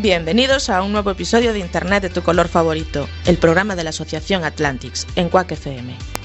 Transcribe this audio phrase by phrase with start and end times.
[0.00, 3.90] Bienvenidos a un nuevo episodio de Internet de tu color favorito, el programa de la
[3.90, 6.17] Asociación Atlantics en Quack FM.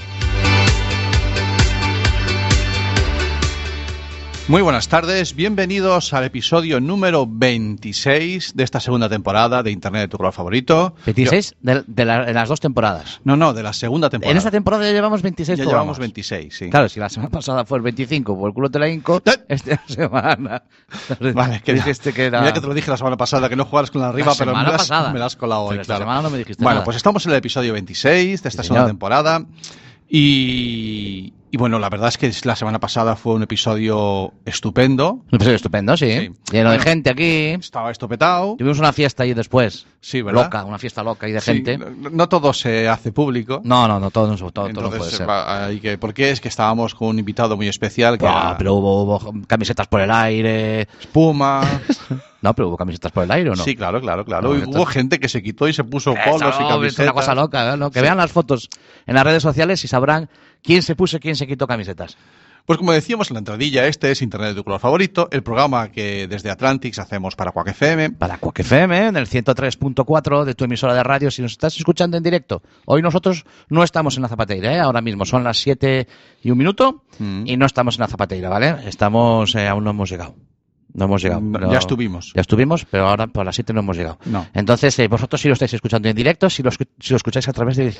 [4.46, 10.08] Muy buenas tardes, bienvenidos al episodio número 26 de esta segunda temporada de Internet de
[10.08, 10.94] tu color favorito.
[11.06, 13.22] 26 de, de la- de las dos temporadas.
[13.24, 14.32] No, no, de la segunda temporada.
[14.32, 15.82] En esta temporada ya llevamos 26 ya programas.
[15.84, 16.68] llevamos 26, sí.
[16.68, 19.32] Claro, si la semana pasada fue el 25, por el culo te la hinco, Eh.
[19.48, 20.62] esta semana.
[21.34, 22.40] Vale, que dijiste que era.
[22.40, 24.34] Mira que te lo dije la semana pasada, que no jugaras con la arriba, La
[24.36, 26.02] pero me la, has, me la has colado hoy, esta claro.
[26.02, 26.84] semana no me dijiste bueno, nada.
[26.84, 28.90] pues estamos en el episodio 26 de esta Sí, segunda señor.
[28.90, 29.42] temporada.
[30.06, 35.12] Y, y bueno, la verdad es que la semana pasada fue un episodio estupendo.
[35.30, 36.10] Un episodio estupendo, sí.
[36.10, 36.30] Sí.
[36.50, 37.50] Lleno de gente aquí.
[37.50, 38.56] Estaba estupetado.
[38.58, 39.86] Tuvimos una fiesta ahí después.
[40.00, 40.46] Sí, ¿verdad?
[40.46, 41.78] Loca, una fiesta loca ahí de Sí, gente.
[41.78, 43.60] no, todo se hace público.
[43.62, 45.28] No, no, no, todo, no, todo, todo no puede ser.
[45.30, 46.30] hay que, ¿por qué?
[46.32, 49.86] Es que estábamos con un invitado muy especial que Ah, era pero hubo, hubo camisetas
[49.86, 50.88] por el aire.
[51.00, 51.62] espuma.
[52.44, 53.64] No, pero hubo camisetas por el aire o no.
[53.64, 54.52] Sí, claro, claro, claro.
[54.52, 57.04] No, y hubo gente que se quitó y se puso polos y es camisetas.
[57.06, 57.90] una cosa loca, ¿no?
[57.90, 58.02] Que Sí.
[58.02, 58.68] vean las fotos
[59.06, 60.28] en las redes sociales y sabrán
[60.64, 62.16] quién se puso y quién se quitó camisetas.
[62.66, 65.88] Pues como decíamos en la entradilla, este es Internet de tu color favorito, el programa
[65.92, 68.10] que desde Atlantics hacemos para Quack FM.
[68.12, 72.16] Para Quack FM, en el 103.4 de tu emisora de radio, si nos estás escuchando
[72.16, 72.62] en directo.
[72.86, 74.80] Hoy nosotros no estamos en la zapateira, ¿eh?
[74.80, 76.06] ahora mismo son las 7
[76.42, 77.42] y un minuto Mm.
[77.46, 78.76] y no estamos en la zapateira, ¿vale?
[78.86, 80.34] Estamos, eh, aún no hemos llegado.
[80.94, 81.42] No hemos llegado.
[81.42, 82.32] No, pero- ya estuvimos.
[82.34, 84.18] Ya estuvimos, pero ahora por las 7 no hemos llegado.
[84.24, 84.46] No.
[84.54, 87.52] Entonces, eh, vosotros si lo estáis escuchando en directo, si lo, si lo escucháis a
[87.52, 87.92] través del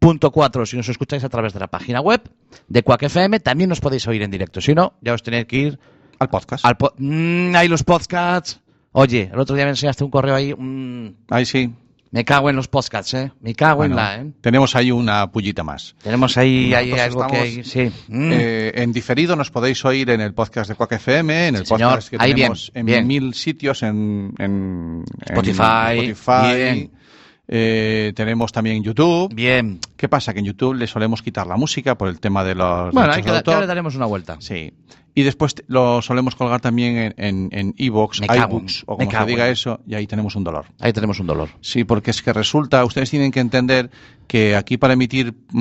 [0.00, 2.20] 103.4, si nos escucháis a través de la página web
[2.68, 4.60] de Quack FM, también nos podéis oír en directo.
[4.60, 5.78] Si no, ya os tenéis que ir
[6.18, 6.64] Al podcast.
[6.64, 6.76] al...
[6.76, 8.60] po- Mm, ahí los podcasts.
[8.92, 10.54] Oye, el otro día me enseñaste un correo ahí.
[10.56, 11.72] mm, Ahí sí.
[12.10, 13.32] me cago en los podcasts, ¿eh?
[13.40, 14.32] Me cago Bueno, en la, ¿eh?
[14.40, 15.96] Tenemos ahí una pullita más.
[16.02, 17.64] Tenemos ahí, ahí algo que...
[17.64, 17.90] Sí.
[18.08, 18.30] Mm.
[18.32, 21.74] Eh, en diferido nos podéis oír en el podcast de Quack FM, en el Sí,
[21.74, 21.90] señor.
[21.94, 23.06] podcast que Ahí tenemos bien, en bien.
[23.06, 26.56] mil sitios, en, en- en Spotify, Spotify.
[26.56, 26.90] bien.
[27.46, 29.32] Eh, tenemos también YouTube.
[29.34, 29.78] Bien.
[29.96, 30.32] ¿Qué pasa?
[30.32, 33.22] Que en YouTube le solemos quitar la música por el tema de los Bueno, hay
[33.22, 33.54] que, de autor.
[33.54, 34.36] ya le daremos una vuelta.
[34.40, 34.72] Sí.
[35.16, 39.48] Y después lo solemos colgar también en, en, en en- iBooks, o como se diga
[39.48, 40.64] eso, y ahí tenemos un dolor.
[40.80, 41.50] Ahí tenemos un dolor.
[41.60, 43.90] Sí, porque es que resulta, ustedes tienen que entender
[44.26, 45.60] que aquí para emitir mm,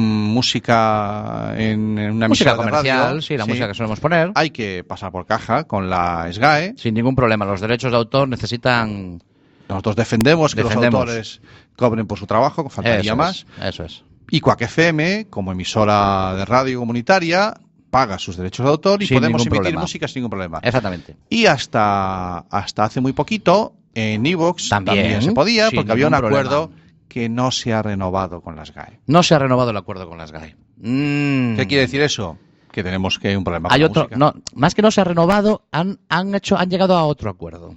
[0.67, 4.31] música en, en una música de comercial, radio, sí, la música que solemos poner.
[4.33, 6.73] hay que pasar por caja con la SGAE.
[6.77, 7.45] Sin ningún problema.
[7.45, 9.21] Los derechos de autor necesitan...
[9.69, 11.01] Nosotros defendemos que Defendemos.
[11.01, 11.41] los autores
[11.77, 13.45] cobren por su trabajo, faltaría Eso más.
[13.59, 14.03] es, eso es.
[14.29, 17.53] Y Quack FM, como emisora de radio comunitaria,
[17.89, 19.81] paga sus derechos de autor y Sin podemos emitir problema.
[19.81, 20.59] música sin ningún problema.
[20.63, 21.15] Exactamente.
[21.29, 26.15] Y hasta, hasta hace muy poquito, en Evox también, También, se podía, porque había un
[26.15, 26.83] acuerdo problema.
[27.07, 28.99] que no se ha renovado con las GAE.
[29.05, 30.55] No se ha renovado el acuerdo con las GAE.
[30.77, 31.55] Mm.
[31.57, 32.37] ¿Qué quiere decir eso?
[32.71, 34.17] Que tenemos que un problema Hay con la otro, música.
[34.17, 37.75] no, más que no se ha renovado, han, han hecho, han llegado a otro acuerdo.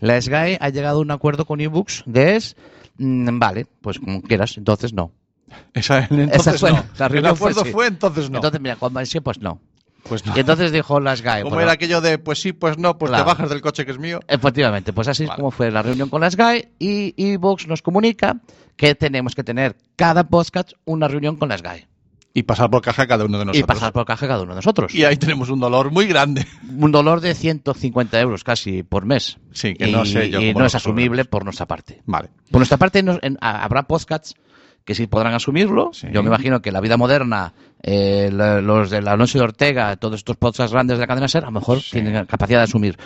[0.00, 2.56] La SGAE ha llegado a un acuerdo con ebooks de es,
[2.98, 5.12] mm, vale, pues como quieras, entonces no.
[5.74, 6.84] Esa- entonces Esa fue- no.
[6.98, 8.36] la El fue acuerdo fue entonces no.
[8.38, 9.60] Entonces, mira, cuando sí, pues no.
[10.04, 10.36] pues no.
[10.36, 11.42] Y entonces dijo la SGAE.
[11.42, 13.24] ¿Cómo pues, era aquello de pues sí, pues no, pues Claro.
[13.24, 14.20] te bajas del coche que es mío?
[14.28, 18.40] Efectivamente, pues así es como fue la reunión con la SGAE y ebooks nos comunica
[18.76, 21.86] que tenemos que tener cada podcast una reunión con la SGAE
[22.32, 23.66] Y pasar por caja cada uno de y nosotros.
[23.66, 24.94] pasar por caja cada uno de nosotros.
[24.94, 26.46] Y ahí tenemos un dolor muy grande.
[26.78, 29.38] Un dolor de 150 euros casi por mes.
[29.52, 32.02] Sí, que y, no sé yo y no es asumible por nuestra parte.
[32.06, 32.28] Vale.
[32.50, 34.34] Por nuestra parte, en- ha- habrá podcasts
[34.84, 35.90] que sí podrán asumirlo.
[35.92, 36.06] Sí.
[36.12, 37.52] Yo me imagino que La Vida Moderna,
[37.82, 41.42] eh, los de la Alonso de Ortega, todos estos podcasts grandes de la cadena SER,
[41.44, 41.90] a lo mejor Sí.
[41.92, 42.96] tienen capacidad de asumir.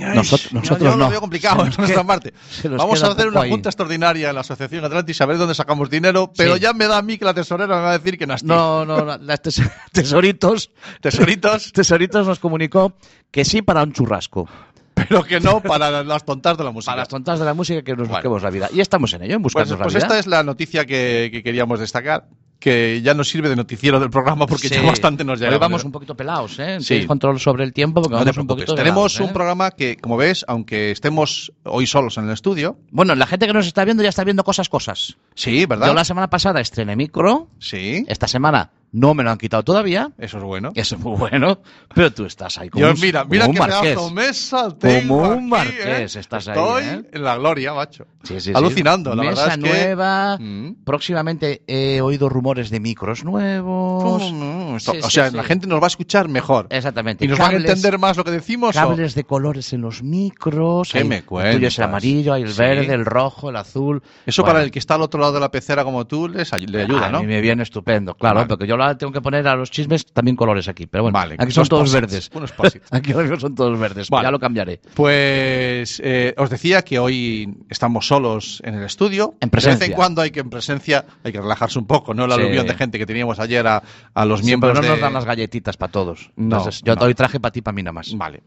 [0.00, 1.04] Nosotros- yo- nosotros yo no.
[1.04, 2.32] lo veo complicado en nuestra parte.
[2.64, 3.50] Vamos a hacer una ahí.
[3.50, 6.60] junta extraordinaria en la Asociación Atlantis a ver dónde sacamos dinero, pero Sí.
[6.60, 8.42] ya me da a mí que la tesorera me va a decir que no has
[8.42, 9.60] No, no, no, las tes-
[9.92, 10.70] tesoritos,
[11.00, 12.94] tesoritos, tesoritos nos comunicó
[13.30, 14.48] que sí para un churrasco.
[14.94, 16.92] pero que no para las tontas de la música.
[16.92, 18.12] Para las tontas de la música que nos Bueno.
[18.14, 18.68] busquemos la vida.
[18.72, 20.06] Y estamos en ello, en Pues, buscarnos pues la vida.
[20.06, 22.26] esta es la noticia que, que queríamos destacar,
[22.62, 24.74] que ya no sirve de noticiero del programa porque Sí.
[24.76, 25.52] ya bastante nos llega.
[25.52, 26.78] Hoy vamos un poquito pelados, ¿eh?
[26.80, 27.04] Sí.
[27.06, 29.32] Control sobre el tiempo porque No vamos un poquito Tenemos un ¿eh?
[29.32, 33.52] programa que, como ves, aunque estemos hoy solos en el estudio, Bueno, la gente que
[33.52, 35.16] nos está viendo ya está viendo cosas, cosas.
[35.34, 35.88] sí, ¿verdad?
[35.88, 38.04] Yo la semana pasada estrené micro, Sí.
[38.06, 40.10] esta semana No me lo han quitado todavía.
[40.18, 40.70] Eso es bueno.
[40.74, 41.60] Eso es muy bueno.
[41.94, 44.50] Pero tú estás ahí como Yo, un, mira, mira como que un marqués.
[44.78, 46.20] tengo Como un aquí, marqués ¿eh?
[46.20, 47.02] estás ahí, Estoy ¿eh?
[47.12, 48.06] en la gloria, macho.
[48.22, 48.52] Sí, sí, sí.
[48.54, 49.68] Alucinando, la Mesa verdad es que...
[49.86, 50.38] nueva.
[50.38, 50.74] Mm.
[50.84, 54.30] Próximamente he oído rumores de micros nuevos.
[54.32, 55.36] No, no, esto- Sí, o sí, sea, sí.
[55.36, 56.66] la gente nos va a escuchar mejor.
[56.70, 57.24] Exactamente.
[57.24, 58.76] Y nos van a Cables- entender más lo que decimos.
[58.76, 60.92] o- Cables de colores en los micros.
[60.92, 61.78] ¿Qué Hay- me El tuyo es cuentas?
[61.78, 62.58] el amarillo, hay el Sí.
[62.60, 64.02] verde, el rojo, el azul.
[64.26, 66.52] Eso Bueno, para el que está al otro lado de la pecera como tú les
[66.52, 67.20] le ayuda, a ¿no?
[67.20, 70.36] mí me viene estupendo, claro, porque yo ahora tengo que poner a los chismes también
[70.36, 70.86] colores aquí.
[70.86, 72.30] Pero bueno, Vale, aquí son todos posits, verdes.
[72.34, 72.52] unos
[72.90, 74.08] aquí son todos verdes.
[74.10, 74.24] Vale.
[74.26, 74.80] Ya lo cambiaré.
[74.94, 79.34] Pues eh, os decía que hoy estamos solos en el estudio.
[79.40, 79.86] En De vez presencia.
[79.86, 82.24] en cuando hay que en presencia hay que relajarse un poco, ¿no?
[82.24, 82.40] El Sí.
[82.40, 83.82] aluvión de gente que teníamos ayer a,
[84.14, 84.92] a los Sí, miembros pero no de...
[84.92, 86.30] nos dan las galletitas para todos.
[86.36, 87.00] No, Entonces, yo no.
[87.02, 88.12] doy traje para ti, para mí nada más.
[88.16, 88.42] Vale.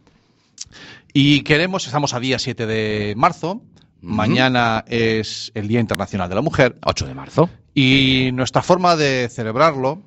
[1.13, 3.61] Y queremos, estamos a día 7 de marzo.
[4.01, 6.75] Mañana es el Día Internacional de la Mujer.
[6.83, 7.49] 8 de marzo.
[7.73, 10.01] Y nuestra forma de celebrarlo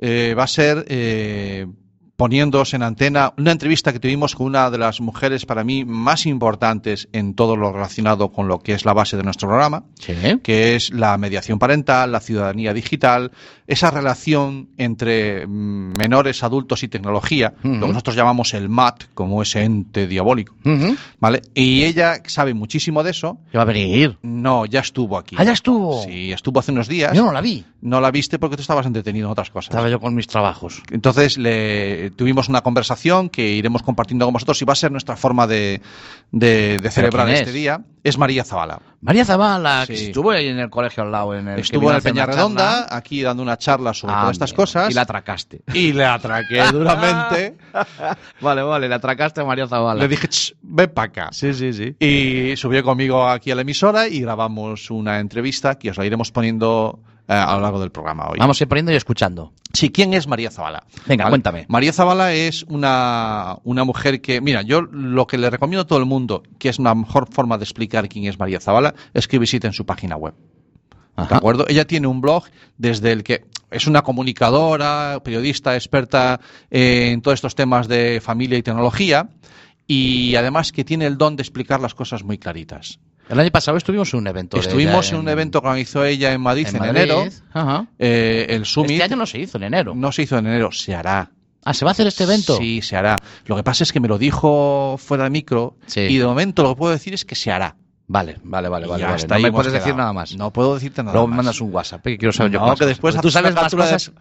[0.00, 1.66] eh, va a ser eh,
[2.20, 6.26] poniéndoos en antena una entrevista que tuvimos con una de las mujeres para mí más
[6.26, 10.12] importantes en todo lo relacionado con lo que es la base de nuestro programa, Sí.
[10.42, 13.32] que es la mediación parental, la ciudadanía digital,
[13.66, 19.62] esa relación entre menores, adultos y tecnología, lo que nosotros llamamos el MAT, como ese
[19.62, 20.54] ente diabólico.
[21.20, 21.40] ¿Vale?
[21.54, 23.38] Y ella sabe muchísimo de eso.
[23.50, 24.18] ¿Qué va a venir?
[24.20, 25.36] No, ya estuvo aquí.
[25.38, 26.02] Ah, ya estuvo.
[26.02, 27.14] Sí, estuvo hace unos días.
[27.14, 27.64] Yo no la vi.
[27.80, 29.70] No la viste porque tú estabas entretenido en otras cosas.
[29.70, 30.82] Estaba yo con mis trabajos.
[30.90, 35.16] Entonces le tuvimos una conversación que iremos compartiendo con vosotros y va a ser nuestra
[35.16, 35.80] forma de,
[36.32, 37.54] de- de celebrar este es?
[37.54, 37.80] día.
[38.02, 38.80] Es María Zavala.
[39.02, 40.06] María Zavala, que Sí.
[40.06, 41.34] estuvo ahí en el colegio al lado.
[41.34, 44.50] En el que Estuvo en el Peñarredonda, aquí dando una charla sobre Ah, todas estas
[44.52, 44.56] mira.
[44.56, 44.90] cosas.
[44.90, 45.60] Y la atracaste.
[45.74, 47.56] y le atraqué duramente.
[48.40, 50.00] vale, vale, le atracaste a María Zavala.
[50.00, 51.28] le dije, "Ch, ven para acá.
[51.32, 51.94] Sí, sí, sí.
[51.98, 56.30] Y subió conmigo aquí a la emisora y grabamos una entrevista que os la iremos
[56.32, 58.38] poniendo a lo largo del programa hoy.
[58.38, 59.52] Vamos a ir poniendo y escuchando.
[59.72, 60.84] Sí, ¿quién es María Zavala?
[61.06, 61.64] Venga, cuéntame.
[61.68, 66.00] María Zavala es una, una mujer que, mira, yo lo que le recomiendo a todo
[66.00, 69.38] el mundo, que es una mejor forma de explicar quién es María Zavala, es que
[69.38, 70.34] visiten su página web.
[71.16, 71.66] ¿De acuerdo?
[71.68, 72.44] Ella tiene un blog
[72.78, 76.40] desde el que es una comunicadora, periodista, experta
[76.70, 79.28] en todos estos temas de familia y tecnología
[79.86, 82.98] y además que tiene el don de explicar las cosas muy claritas.
[83.30, 84.58] El año pasado estuvimos en un evento.
[84.58, 87.86] Estuvimos en un evento que organizó ella en Madrid en, enero, Ajá.
[87.98, 88.90] eh, el Summit.
[88.92, 89.94] Este año no se hizo, en enero.
[89.94, 91.30] no se hizo en enero, se hará.
[91.64, 92.56] Ah, ¿se va a hacer este evento?
[92.56, 93.16] Sí, se hará.
[93.46, 96.00] Lo que pasa es que me lo dijo fuera de micro Sí.
[96.00, 97.76] y de momento lo que puedo decir es que se hará.
[98.08, 99.04] Vale, vale, vale, vale.
[99.04, 100.34] hasta No ahí me puedes decir nada más.
[100.34, 101.36] No puedo decirte nada Luego me más.
[101.44, 102.78] mandas un WhatsApp, que quiero saber yo cosas.
[102.80, 104.12] que después tú sabes más de-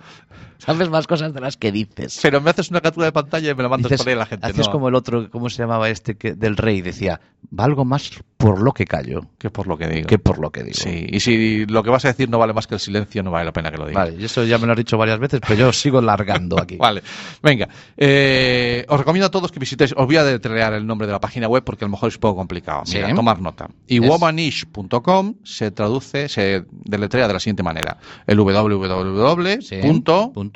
[0.60, 2.20] sabes más cosas de las que dices.
[2.22, 4.20] Pero me haces una captura de pantalla y me la mandas Dices- por ahí a
[4.20, 4.46] la gente.
[4.46, 6.82] Haces no, como el otro, ¿cómo se llamaba este que, del rey?
[6.82, 7.20] Decía,
[7.50, 10.08] valgo más por lo que callo que por lo que digo.
[10.08, 10.76] que por lo que digo.
[10.78, 13.32] Sí, y si lo que vas a decir no vale más que el silencio, no
[13.32, 14.06] vale la pena que lo digas.
[14.10, 16.78] Vale, y eso ya me lo has dicho varias veces, pero yo sigo largando aquí.
[16.78, 17.02] Vale,
[17.42, 17.68] venga.
[17.98, 19.94] Eh, os recomiendo a todos que visitéis.
[19.98, 22.16] Os voy a deletrear el nombre de la página web porque a lo mejor es
[22.16, 22.84] un poco complicado.
[22.88, 23.16] Mira, Sí.
[23.16, 23.70] tomar nota.
[23.88, 27.98] Y womanish.com se traduce, se deletrea de la siguiente manera:
[28.28, 29.62] el www.
[29.62, 29.78] Sí.
[29.82, 30.49] punto Punto.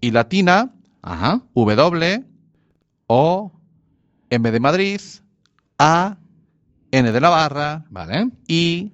[0.00, 1.42] Y latina Ajá.
[1.54, 2.24] W
[3.06, 3.52] O
[4.30, 5.00] M de Madrid
[5.78, 6.16] A
[6.90, 8.30] N de Navarra Vale.
[8.48, 8.92] I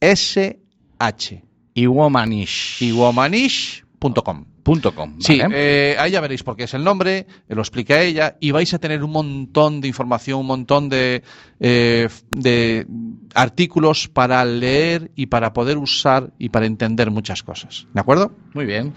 [0.00, 0.60] S
[0.98, 1.44] H
[1.74, 2.82] Y womanish.
[2.82, 4.49] y womanish.com.
[4.70, 5.16] Punto com.
[5.18, 8.72] Sí, eh, ahí ya veréis porque es el nombre, eh, lo explica ella y vais
[8.72, 11.24] a tener un montón de información, un montón de,
[11.58, 12.86] eh, de
[13.34, 17.88] artículos para leer y para poder usar y para entender muchas cosas.
[17.92, 18.30] ¿De acuerdo?
[18.54, 18.92] Muy bien.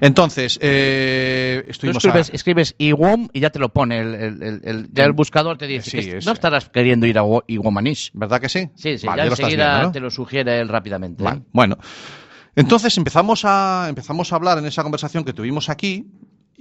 [0.00, 3.98] Entonces, eh, Tú estuvimos escribes, a- escribes iWom y ya te lo pone.
[4.00, 7.06] El, el- el- el- ya el buscador te dice Sí, que es- no estarás queriendo
[7.06, 8.10] ir a Wo- iWomanish.
[8.14, 8.70] ¿Verdad que sí?
[8.74, 9.92] Sí, sí, Vale, ya lo estás enseguida viendo, ¿no?
[9.92, 11.22] te lo sugiere él rápidamente.
[11.22, 11.76] Vale, bueno.
[12.60, 16.06] Entonces empezamos a, empezamos a hablar en esa conversación que tuvimos aquí.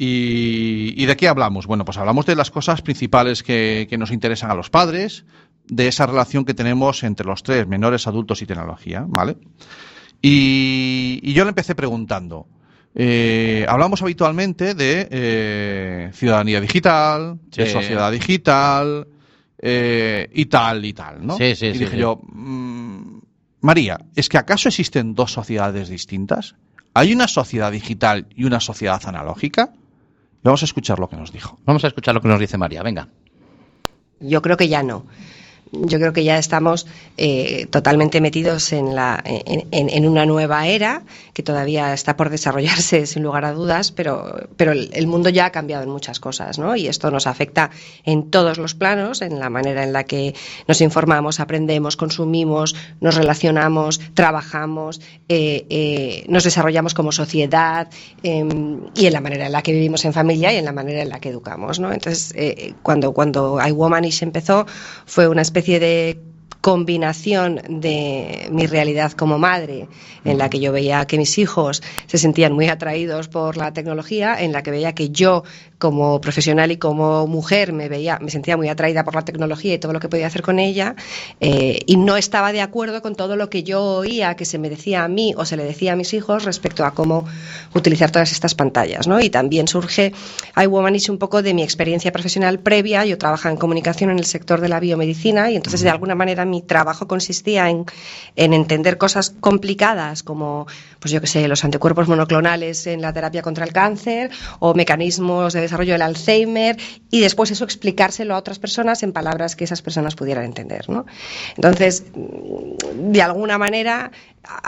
[0.01, 1.67] Y, y de qué hablamos?
[1.67, 5.25] Bueno, pues hablamos de las cosas principales que, que nos interesan a los padres,
[5.67, 9.35] de esa relación que tenemos entre los tres, menores, adultos y tecnología, ¿vale?
[10.21, 12.47] Y, y yo le empecé preguntando.
[12.95, 19.05] eh, hablamos habitualmente de eh, ciudadanía digital, de sociedad digital
[19.61, 21.35] eh, y tal y tal, ¿no?
[21.37, 23.18] Sí, sí, y sí, dije yo, mm,
[23.61, 26.55] María, ¿es que acaso existen dos sociedades distintas?
[26.93, 29.73] ¿Hay una sociedad digital y una sociedad analógica?
[30.43, 31.59] Vamos a escuchar lo que nos dijo.
[31.65, 32.81] Vamos a escuchar lo que nos dice María.
[32.83, 33.09] Venga.
[34.21, 35.05] Yo creo que ya no.
[35.71, 41.43] Yo creo que ya estamos eh, totalmente metidos en, la, en, una nueva era que
[41.43, 45.83] todavía está por desarrollarse sin lugar a dudas, pero, pero el, mundo ya ha cambiado
[45.83, 46.75] en muchas cosas, ¿no?
[46.75, 47.69] Y esto nos afecta
[48.03, 50.35] en todos los planos, en la manera en la que
[50.67, 57.89] nos informamos, aprendemos, consumimos, nos relacionamos, trabajamos, eh, eh, nos desarrollamos como sociedad
[58.23, 58.43] eh,
[58.95, 61.09] y en la manera en la que vivimos en familia y en la manera en
[61.09, 61.91] la que educamos, ¿no?
[61.91, 62.33] Entonces,
[62.81, 63.59] cuando, cuando
[64.21, 64.65] empezó,
[65.05, 66.28] fue una especie de
[66.61, 69.87] combinación de mi realidad como madre,
[70.25, 74.35] en la que yo veía que mis hijos se sentían muy atraídos por la tecnología,
[74.39, 75.43] en la que veía que yo
[75.77, 79.79] como profesional y como mujer me veía, me sentía muy atraída por la tecnología y
[79.79, 80.95] todo lo que podía hacer con ella,
[81.39, 84.69] eh, y no estaba de acuerdo con todo lo que yo oía que se me
[84.69, 87.25] decía a mí o se le decía a mis hijos respecto a cómo
[87.73, 89.21] utilizar todas estas pantallas, ¿no?
[89.21, 90.11] Y también surge
[90.61, 93.05] iWomanish un poco de mi experiencia profesional previa.
[93.05, 96.45] Yo trabajaba en comunicación en el sector de la biomedicina y entonces de alguna manera
[96.49, 97.85] mi trabajo consistía en,
[98.35, 100.67] en entender cosas complicadas como,
[100.99, 105.53] pues yo qué sé, los anticuerpos monoclonales en la terapia contra el cáncer o mecanismos
[105.53, 106.77] de desarrollo del Alzheimer
[107.09, 110.85] y después eso explicárselo a otras personas en palabras que esas personas pudieran entender.
[111.55, 114.11] Entonces, de alguna manera,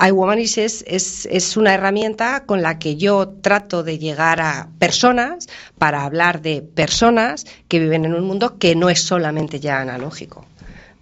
[0.08, 5.48] iWomanish es, es una herramienta con la que yo trato de llegar a personas
[5.78, 10.46] para hablar de personas que viven en un mundo que no es solamente ya analógico.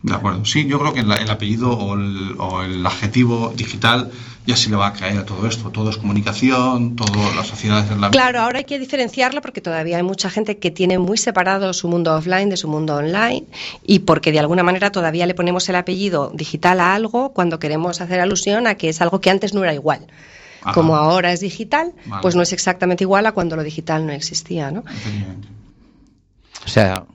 [0.01, 0.45] De acuerdo.
[0.45, 4.11] Sí, yo creo que el, el apellido o el, o el adjetivo digital
[4.45, 5.69] ya se le va a caer a todo esto.
[5.69, 9.97] Todo es comunicación, todas las sociedades en la Claro, ahora hay que diferenciarlo porque todavía
[9.97, 13.43] hay mucha gente que tiene muy separado su mundo offline de su mundo online
[13.85, 18.01] y porque de alguna manera todavía le ponemos el apellido digital a algo cuando queremos
[18.01, 20.07] hacer alusión a que es algo que antes no era igual.
[20.61, 20.73] Ajá.
[20.73, 22.21] Como ahora es digital, Vale.
[22.21, 24.83] pues no es exactamente igual a cuando lo digital no existía, ¿no?
[26.65, 27.05] O sea,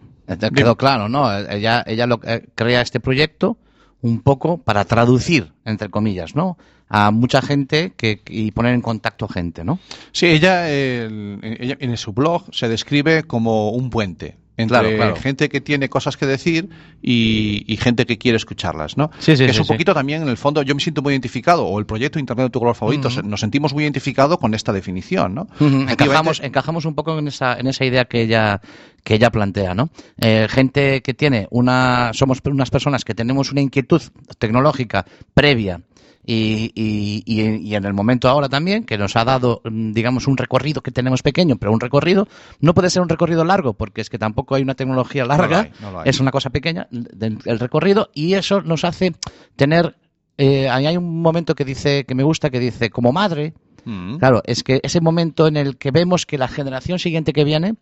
[0.51, 1.31] quedó claro, ¿no?
[1.37, 3.57] Ella, ella lo, eh, crea este proyecto
[4.01, 6.59] un poco para traducir, entre comillas, ¿no?
[6.89, 9.79] A mucha gente que, y poner en contacto gente, ¿no?
[10.13, 15.17] Sí, ella, el- ella en su blog se describe como un puente entre Claro, claro.
[15.17, 16.69] gente que tiene cosas que decir
[17.03, 19.11] y, y gente que quiere escucharlas, ¿no?
[19.19, 21.13] Sí, sí, Que es sí, un poquito también, en el fondo, yo me siento muy
[21.13, 24.73] identificado, o el proyecto Internet de tu color favorito, nos sentimos muy identificados con esta
[24.73, 25.49] definición, ¿no?
[25.61, 28.61] Encajamos, encajamos un poco en esa, en esa idea que ella,
[29.03, 29.91] que ella plantea, ¿no?
[30.21, 34.03] Eh, gente que tiene una, somos unas personas que tenemos una inquietud
[34.39, 35.81] tecnológica previa
[36.27, 40.27] y, y, y, y en el momento ahora también, que nos ha dado, mm, digamos,
[40.27, 42.29] un recorrido que tenemos pequeño, pero un recorrido,
[42.61, 45.73] no puede ser un recorrido largo, porque es que tampoco hay una tecnología larga, hay,
[45.81, 49.15] no es una cosa pequeña, el recorrido, y eso nos hace
[49.57, 49.97] tener,
[50.39, 53.55] eh, ahí hay un momento que dice, que me gusta, que dice, como madre,
[53.85, 54.17] Mm.
[54.17, 57.75] Claro, es que ese momento en el que vemos que la generación siguiente que viene,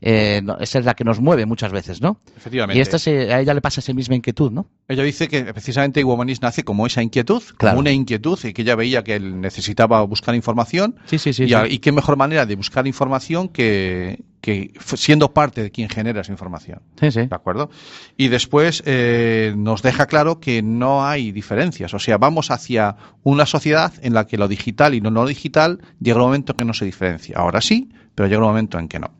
[0.00, 2.20] eh, no, esa es la que nos mueve muchas veces, ¿no?
[2.36, 2.78] Efectivamente.
[2.78, 4.68] Y esta se- a ella le pasa esa misma inquietud, ¿no?
[4.88, 7.74] Ella dice que precisamente Womanis nace como esa inquietud, Claro.
[7.74, 10.96] como una inquietud, y que ella veía que él necesitaba buscar información.
[11.06, 11.44] Sí, sí, sí.
[11.44, 11.54] y, sí.
[11.54, 14.22] a- y qué mejor manera de buscar información que,
[14.94, 16.80] siendo parte de quien genera esa información.
[17.00, 17.26] Sí, sí.
[17.26, 17.68] ¿De acuerdo?
[18.16, 21.92] Y después eh, nos deja claro que no hay diferencias.
[21.94, 25.80] O sea, vamos hacia una sociedad en la que lo digital y lo no digital
[26.00, 27.38] llega un momento que no se diferencia.
[27.38, 29.10] Ahora sí, pero llega un momento en que no.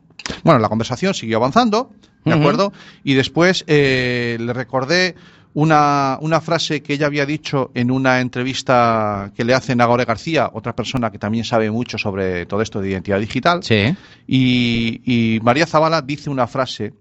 [0.43, 1.91] Bueno, la conversación siguió avanzando,
[2.25, 2.73] ¿de acuerdo?
[3.03, 5.15] Y después eh, le recordé
[5.53, 10.05] una, una frase que ella había dicho en una entrevista que le hacen a Gore
[10.05, 13.63] García, otra persona que también sabe mucho sobre todo esto de identidad digital.
[13.63, 13.95] Sí.
[14.27, 16.93] Y, y María Zavala dice una frase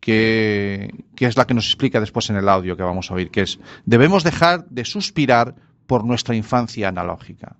[0.00, 3.30] que, que es la que nos explica después en el audio que vamos a oír,
[3.30, 5.54] que es, debemos dejar de suspirar
[5.86, 7.56] por nuestra infancia analógica.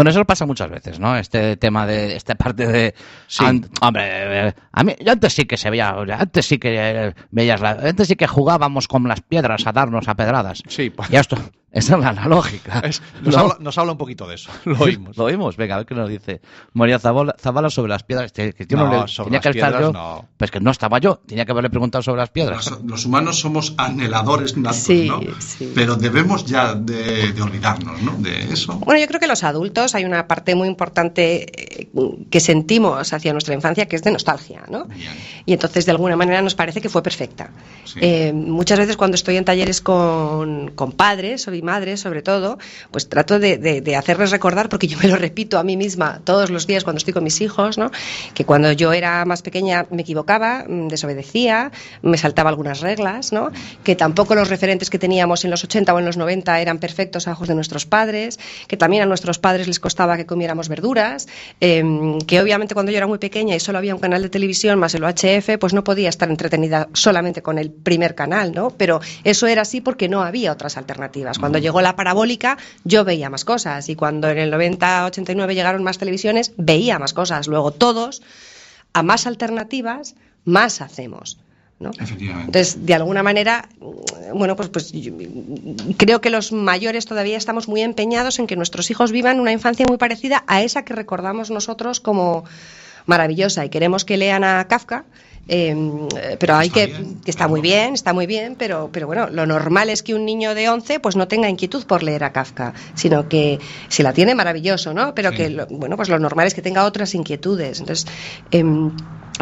[0.00, 1.16] Bueno, eso pasa muchas veces, ¿no?
[1.16, 2.94] Este tema de, esta parte de...
[3.26, 3.44] Sí.
[3.44, 7.70] an- hombre, a mí, yo antes sí que se veía, antes sí que veías, la,
[7.72, 10.62] antes sí que jugábamos con las piedras a darnos a pedradas.
[10.68, 11.36] Sí, pues, Y esto,
[11.72, 12.80] esa es la analógica.
[12.80, 13.40] es- nos, ¿no?
[13.40, 15.16] habla, nos habla un poquito de eso, lo oímos.
[15.16, 16.40] Lo oímos, venga, a ver qué nos dice.
[16.72, 18.32] María Zavala, Zavala sobre las piedras.
[18.32, 19.92] Que, yo no, No, le- sobre tenía las que estar piedras yo.
[19.92, 20.28] no.
[20.36, 22.70] Pues que no estaba yo, tenía que haberle preguntado sobre las piedras.
[22.70, 25.20] Los, los humanos somos anheladores natos, Sí, ¿no?
[25.38, 25.72] sí.
[25.74, 28.12] Pero debemos ya de, de olvidarnos, ¿no?
[28.18, 28.74] De eso.
[28.74, 31.88] Bueno, yo creo que los adultos hay una parte muy importante eh,
[32.30, 34.86] que sentimos hacia nuestra infancia que es de nostalgia, ¿no?
[34.86, 35.12] Bien.
[35.46, 37.50] Y entonces de alguna manera nos parece que fue perfecta.
[37.84, 37.98] Sí.
[38.02, 42.58] Eh, muchas veces cuando estoy en talleres con, con padres o y madres, sobre todo,
[42.90, 46.66] pues trato de, hacerles recordar, porque yo me lo repito a mí misma todos los
[46.66, 47.90] días cuando estoy con mis hijos, ¿no?
[48.34, 51.70] que cuando yo era más pequeña me equivocaba, mm, desobedecía,
[52.02, 53.50] me saltaba algunas reglas, ¿no?
[53.84, 57.28] que tampoco los referentes que teníamos en los 80 o en los 90 eran perfectos
[57.28, 61.28] a ojos de nuestros padres, que también a nuestros padres les costaba que comiéramos verduras,
[61.60, 61.84] eh,
[62.26, 64.94] que obviamente cuando yo era muy pequeña y solo había un canal de televisión más
[64.94, 68.70] el UHF, pues no podía estar entretenida solamente con el primer canal, ¿no?
[68.70, 71.38] Pero eso era así porque no había otras alternativas.
[71.38, 75.98] Cuando llegó la parabólica, yo veía más cosas y cuando en el 90-89 llegaron más
[75.98, 77.46] televisiones, veía más cosas.
[77.46, 78.22] Luego todos,
[78.92, 80.14] a más alternativas,
[80.44, 81.38] más hacemos.
[81.80, 81.92] ¿no?
[81.98, 83.68] Entonces, de alguna manera,
[84.34, 85.12] bueno, pues, pues yo,
[85.96, 89.86] creo que los mayores todavía estamos muy empeñados en que nuestros hijos vivan una infancia
[89.88, 92.44] muy parecida a esa que recordamos nosotros como
[93.06, 95.04] maravillosa y queremos que lean a Kafka.
[95.48, 95.74] Eh,
[96.38, 96.92] pero hay que,
[97.24, 100.24] que está muy bien, está muy bien, pero, pero bueno, lo normal es que un
[100.24, 104.12] niño de 11 pues no tenga inquietud por leer a Kafka, sino que si la
[104.12, 105.14] tiene maravilloso, ¿no?
[105.14, 105.36] Pero sí.
[105.36, 107.80] que, lo, bueno, pues lo normal es que tenga otras inquietudes.
[107.80, 108.06] Entonces,
[108.52, 108.64] eh,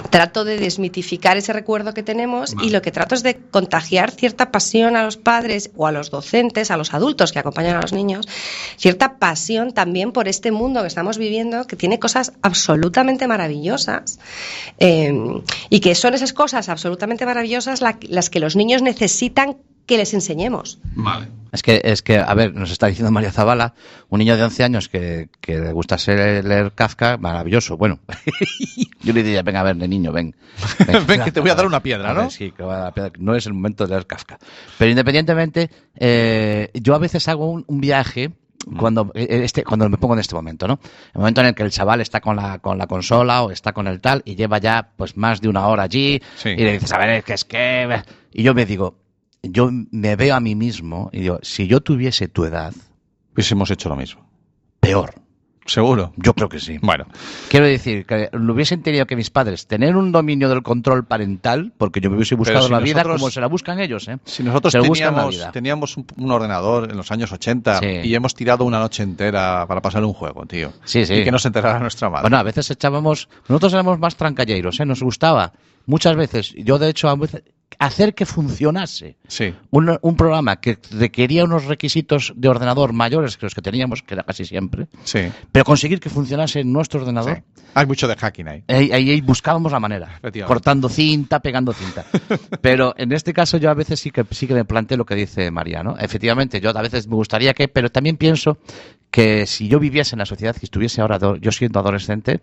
[0.03, 2.67] trato de desmitificar ese recuerdo que tenemos vale.
[2.67, 6.11] y lo que trato es de contagiar cierta pasión a los padres o a los
[6.11, 8.29] docentes, a los adultos que acompañan a los niños,
[8.77, 14.19] cierta pasión también por este mundo que estamos viviendo que tiene cosas absolutamente maravillosas
[14.79, 15.13] eh,
[15.71, 19.57] y que son esas cosas absolutamente maravillosas la, las que los niños necesitan
[19.89, 20.79] que les enseñemos.
[20.95, 21.29] Vale.
[21.51, 23.75] Es que, es que, a ver, nos está diciendo María Zavala,
[24.11, 27.79] un niño de 11 años que, que le gusta ser, leer Kafka, maravilloso.
[27.79, 27.99] Bueno,
[29.01, 30.37] yo le diría, venga, a ver, de niño, ven.
[30.87, 32.31] Ven, ven que te voy a dar una piedra, ¿no?
[32.31, 33.13] Sí, que va a piedra.
[33.19, 34.39] no es el momento de leer Kafka.
[34.77, 38.31] Pero independientemente, eh, yo a veces hago un, un viaje
[38.77, 40.79] cuando este cuando me pongo en este momento, ¿no?
[41.15, 43.73] El momento en el que el chaval está con la con la consola o está
[43.73, 46.51] con el tal y lleva ya pues más de una hora allí sí.
[46.51, 48.03] y le dices, a ver, es que es que
[48.33, 48.97] y yo me digo,
[49.43, 52.73] yo me veo a mí mismo y digo, si yo tuviese tu edad,
[53.35, 54.29] hubiésemos hecho lo mismo.
[54.81, 55.15] Peor.
[55.69, 56.15] ¿Seguro?
[56.17, 56.79] Yo creo que sí.
[56.81, 57.05] Bueno.
[57.49, 61.73] Quiero decir, que lo hubiesen tenido que mis padres tener un dominio del control parental,
[61.77, 64.19] porque yo me hubiese buscado si la nosotros, vida como se la buscan ellos, ¿eh?
[64.25, 67.87] Si nosotros teníamos, teníamos un, un, ordenador en los años 80 sí.
[68.05, 70.73] y hemos tirado una noche entera para pasar un juego, tío.
[70.85, 71.15] Sí, sí.
[71.15, 72.23] Y que nos enterara nuestra madre.
[72.23, 73.29] Bueno, a veces echábamos...
[73.47, 74.87] Nosotros éramos más trancalleiros, ¿eh?
[74.87, 75.53] Nos gustaba.
[75.85, 76.55] Muchas veces.
[76.57, 77.43] Yo, de hecho, a veces
[77.79, 79.55] hacer que funcionase sí.
[79.71, 84.15] un, un, programa que requería unos requisitos de ordenador mayores que los que teníamos, que
[84.15, 85.31] era casi siempre, sí.
[85.53, 87.37] pero conseguir que funcionase en nuestro ordenador.
[87.37, 87.63] Sí.
[87.75, 88.65] Hay mucho de hacking ahí.
[88.67, 92.05] Ahí, ahí, ahí buscábamos la manera, cortando cinta, pegando cinta.
[92.61, 95.15] pero en este caso yo a veces sí que, sí que me planteo lo que
[95.15, 95.97] dice María, ¿no?
[95.99, 98.59] Efectivamente, yo a veces me gustaría que, pero también pienso
[99.11, 102.41] que si yo viviese en la sociedad que estuviese ahora, yo siendo adolescente,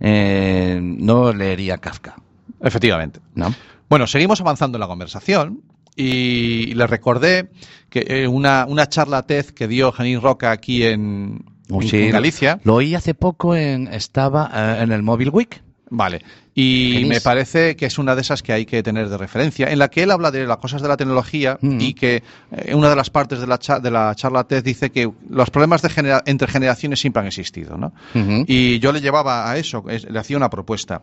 [0.00, 2.16] eh, no leería Kafka.
[2.60, 3.20] Efectivamente.
[3.34, 3.54] ¿No?
[3.88, 5.62] Bueno, seguimos avanzando en la conversación
[5.96, 7.50] y le recordé
[7.90, 12.10] que eh, una, una charla TED que dio Janine Roca aquí en, oh, sí, en
[12.12, 12.60] Galicia.
[12.64, 15.62] Lo oí hace poco, en, estaba eh, en el Mobile Week.
[15.90, 16.22] Vale.
[16.54, 19.78] Y me parece que es una de esas que hay que tener de referencia, en
[19.78, 21.80] la que él habla de las cosas de la tecnología mm.
[21.80, 25.10] y que eh, una de las partes de la, de la charla TED dice que
[25.30, 27.78] los problemas de genera entre generaciones siempre han existido.
[27.78, 27.92] ¿no?
[28.14, 28.44] Uh -huh.
[28.46, 31.00] Y yo le llevaba a eso, le hacía una propuesta.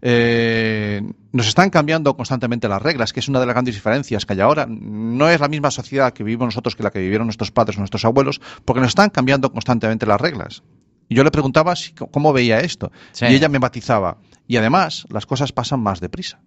[0.00, 4.34] Eh, nos están cambiando constantemente las reglas, que es una de las grandes diferencias que
[4.34, 4.66] hay ahora.
[4.68, 7.80] No es la misma sociedad que vivimos nosotros que la que vivieron nuestros padres o
[7.80, 10.62] nuestros abuelos, porque nos están cambiando constantemente las reglas.
[11.08, 12.92] Y yo le preguntaba si, cómo veía esto.
[13.12, 13.26] Sí.
[13.26, 14.18] Y ella me matizaba.
[14.46, 16.40] Y además, las cosas pasan más deprisa.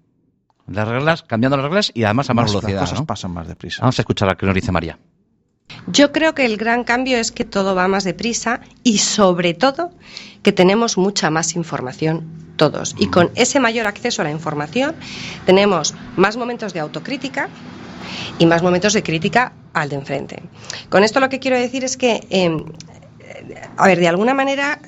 [0.67, 2.81] Las reglas, cambiando las reglas y además a más, más velocidad.
[2.81, 3.05] Las cosas ¿no?
[3.05, 3.81] pasan más deprisa.
[3.81, 4.99] Vamos a escuchar a lo que nos dice María.
[5.87, 9.91] Yo creo que el gran cambio es que todo va más deprisa y sobre todo
[10.43, 12.93] que tenemos mucha más información todos.
[12.99, 14.93] Y con ese mayor acceso a la información
[15.47, 17.49] tenemos más momentos de autocrítica
[18.37, 20.43] y más momentos de crítica al de enfrente.
[20.89, 22.55] Con esto lo que quiero decir es que, eh,
[23.77, 24.79] a ver, de alguna manera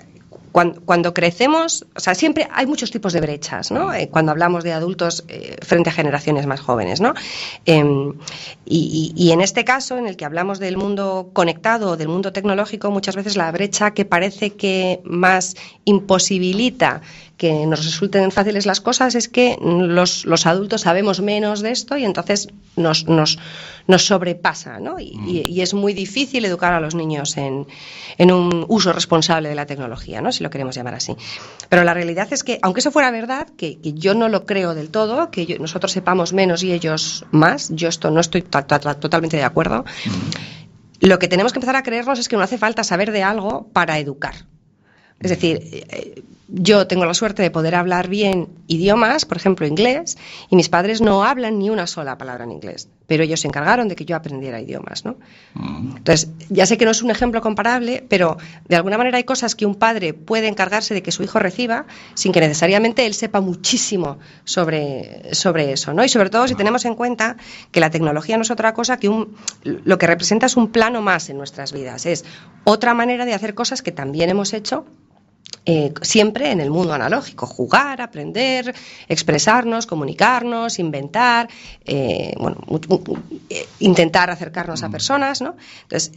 [0.54, 3.92] cuando, crecemos, o sea, siempre hay muchos tipos de brechas, ¿no?
[3.92, 7.16] Eh, cuando hablamos de adultos eh, frente a generaciones más jóvenes, ¿no?
[7.66, 7.84] Eh,
[8.64, 12.92] y, y, en este caso, en el que hablamos del mundo conectado, del mundo tecnológico,
[12.92, 15.56] muchas veces la brecha que parece que más
[15.86, 17.02] imposibilita
[17.43, 21.97] que nos resulten fáciles las cosas es que los, los adultos sabemos menos de esto
[21.97, 23.38] y entonces nos, nos,
[23.86, 24.97] nos sobrepasa, ¿no?
[24.97, 25.27] Y, mm.
[25.27, 27.67] y, y, es muy difícil educar a los niños en,
[28.17, 30.32] en, un uso responsable de la tecnología, ¿no?
[30.32, 31.17] Si lo queremos llamar así.
[31.67, 34.73] Pero la realidad es que, aunque eso fuera verdad, que, que yo no lo creo
[34.73, 39.36] del todo, que yo, nosotros sepamos menos y ellos más, yo esto no estoy totalmente
[39.36, 39.84] de acuerdo.
[40.06, 41.08] Mm.
[41.10, 43.67] Lo que tenemos que empezar a creernos es que no hace falta saber de algo
[43.73, 44.36] para educar.
[45.19, 46.23] Es decir, eh,
[46.56, 50.20] yo tengo la suerte de poder hablar bien idiomas, por ejemplo inglés,
[50.52, 53.88] y mis padres no hablan ni una sola palabra en inglés, pero ellos se encargaron
[53.88, 55.18] de que yo aprendiera idiomas, ¿no?
[55.98, 58.38] Entonces, ya sé que no es un ejemplo comparable, pero
[58.68, 61.88] de alguna manera hay cosas que un padre puede encargarse de que su hijo reciba
[62.13, 66.06] sin que necesariamente él sepa muchísimo sobre, sobre eso, ¿no?
[66.06, 67.36] Y sobre todo si tenemos en cuenta
[67.72, 71.02] que la tecnología no es otra cosa que un, lo que representa es un plano
[71.02, 72.26] más en nuestras vidas, es
[72.63, 74.86] otra manera de hacer cosas que también hemos hecho
[75.65, 78.76] eh, siempre en el mundo analógico, jugar, aprender,
[79.08, 81.47] expresarnos, comunicarnos, inventar,
[81.86, 82.34] eh,
[83.84, 85.56] intentar acercarnos a personas, ¿no?
[85.84, 86.12] Entonces,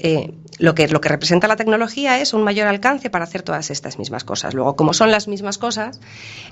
[0.58, 3.98] lo, que, lo que representa la tecnología es un mayor alcance para hacer todas estas
[3.98, 4.54] mismas cosas.
[4.54, 6.00] Luego, como son las mismas cosas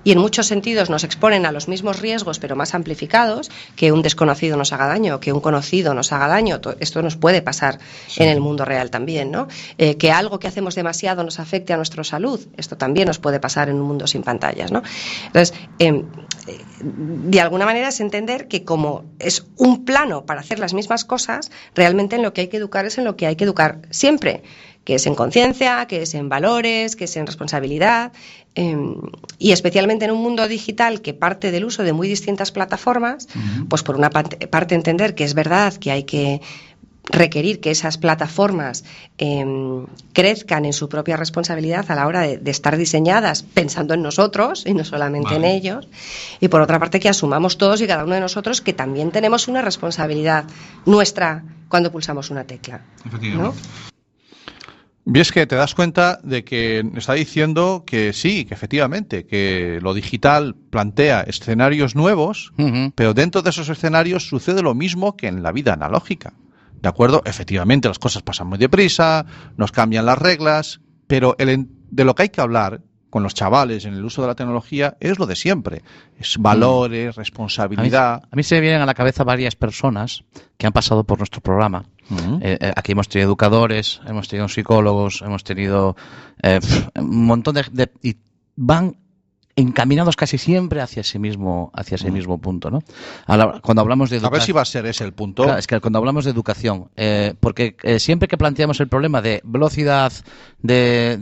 [0.02, 4.02] y en muchos sentidos nos exponen a los mismos riesgos, pero más amplificados, que un
[4.02, 7.78] desconocido nos haga daño, que un conocido nos haga daño, esto nos puede pasar
[8.16, 9.46] en el mundo real también, ¿no?
[9.76, 13.68] que algo que hacemos demasiado nos afecte a nuestra salud, esto también nos puede pasar
[13.68, 14.72] en un mundo sin pantallas.
[14.72, 14.82] ¿no?
[15.26, 16.04] Entonces, em,
[16.80, 21.50] de alguna manera es entender que como es un plano para hacer las mismas cosas,
[21.74, 24.42] realmente en lo que hay que educar es en lo que hay que educar siempre,
[24.84, 28.12] que es en conciencia, que es en valores, que es en responsabilidad,
[28.54, 28.96] em,
[29.38, 33.28] y especialmente en un mundo digital que parte del uso de muy distintas plataformas,
[33.68, 36.40] pues por una parte entender que es verdad que hay que
[37.06, 38.84] requerir que esas plataformas
[39.18, 44.64] em, crezcan en su propia responsabilidad a la hora de, estar diseñadas pensando en nosotros
[44.66, 45.88] y no solamente en ellos.
[46.40, 49.48] Y por otra parte que asumamos todos y cada uno de nosotros que también tenemos
[49.48, 50.44] una responsabilidad
[50.86, 52.82] nuestra cuando pulsamos una tecla.
[53.04, 53.60] Efectivamente.
[55.06, 59.78] Y es que te das cuenta de que está diciendo que sí, que efectivamente, que
[59.82, 62.54] lo digital plantea escenarios nuevos,
[62.94, 66.32] pero dentro de esos escenarios sucede lo mismo que en la vida analógica.
[66.84, 67.22] ¿De acuerdo?
[67.24, 69.24] Efectivamente, las cosas pasan muy deprisa,
[69.56, 73.86] nos cambian las reglas, pero el, de lo que hay que hablar con los chavales
[73.86, 75.80] en el uso de la tecnología es lo de siempre.
[76.18, 78.24] Es valores, responsabilidad.
[78.30, 80.24] A mí, se me vienen a la cabeza varias personas
[80.58, 81.86] que han pasado por nuestro programa.
[82.42, 85.96] Eh, eh, aquí hemos tenido educadores, hemos tenido psicólogos, hemos tenido
[86.42, 86.60] eh,
[86.96, 87.92] un montón de, de...
[88.02, 88.16] y
[88.56, 88.98] van
[89.56, 92.82] encaminados casi siempre hacia ese mismo, hacia ese mismo punto, ¿no?
[93.62, 94.34] Cuando hablamos de educación.
[94.34, 95.56] A ver si va a ser ese el punto.
[95.56, 99.40] es que cuando hablamos de educación, eh, porque eh, siempre que planteamos el problema de
[99.44, 100.12] velocidad,
[100.60, 101.18] de,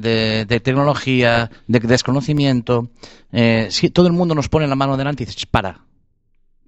[0.49, 2.88] de, tecnología, de desconocimiento,
[3.33, 5.85] eh, si todo el mundo nos pone la mano delante y dices, para,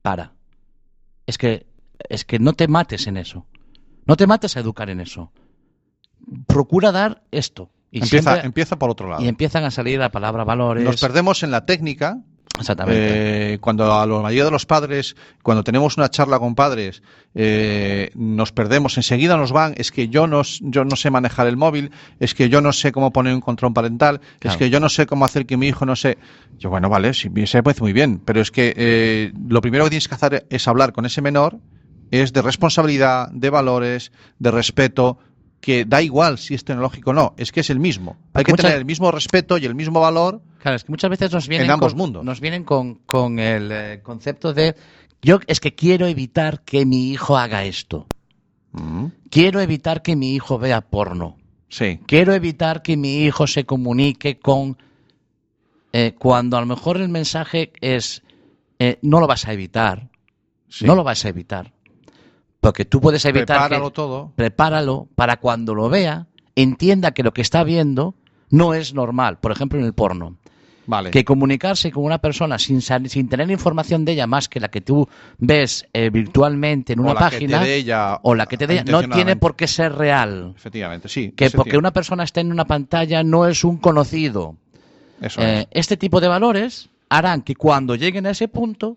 [0.02, 0.32] para.
[1.26, 1.66] Es que,
[2.08, 3.46] es que no te mates en eso.
[4.06, 5.32] No te mates a educar en eso.
[6.46, 9.22] Procura dar esto empieza, empieza por otro lado.
[9.22, 10.84] Y empiezan a salir la palabra valores.
[10.84, 12.18] Nos perdemos en la técnica.
[12.58, 13.54] Exactamente.
[13.54, 17.02] Eh, cuando a la mayoría de los padres, cuando tenemos una charla con padres,
[17.34, 21.56] eh, nos perdemos, enseguida nos van, es que yo no, yo no sé manejar el
[21.56, 24.88] móvil, es que yo no sé cómo poner un control parental, es que yo no
[24.88, 26.16] sé cómo hacer que mi hijo no sé.
[26.58, 29.90] Yo, bueno, vale, sí, se parece muy bien, pero es que eh, lo primero que
[29.90, 31.58] tienes que hacer es hablar con ese menor,
[32.12, 35.18] es de responsabilidad, de valores, de respeto,
[35.64, 38.18] que da igual si es tecnológico o no, es que es el mismo.
[38.34, 40.42] Hay que tener el mismo respeto y el mismo valor.
[40.58, 42.22] Claro, es que muchas veces nos vienen en ambos con, mundos.
[42.22, 44.76] Nos vienen con, el eh, concepto de
[45.22, 48.06] yo es que quiero evitar que mi hijo haga esto.
[48.72, 49.06] Mm.
[49.30, 51.38] Quiero evitar que mi hijo vea porno.
[51.70, 51.98] Sí.
[52.06, 54.76] Quiero evitar que mi hijo se comunique con
[55.94, 58.22] eh, cuando a lo mejor el mensaje es
[58.78, 60.10] eh, no lo vas a evitar.
[60.82, 61.72] No lo vas a evitar.
[62.64, 63.58] Porque tú puedes evitar.
[63.58, 64.32] Prepáralo todo.
[64.36, 68.14] Prepáralo para cuando lo vea, entienda que lo que está viendo
[68.48, 69.38] no es normal.
[69.38, 70.36] Por ejemplo, en el porno.
[70.86, 71.10] Vale.
[71.10, 74.80] Que comunicarse con una persona sin, sin tener información de ella más que la que
[74.80, 77.62] tú ves eh, virtualmente en una página
[78.22, 80.54] o la que te dé ella, no tiene por qué ser real.
[80.56, 81.32] Efectivamente, sí.
[81.36, 84.56] Que porque una persona esté en una pantalla no es un conocido.
[85.20, 88.96] Eso eh, Este tipo de valores harán que cuando lleguen a ese punto.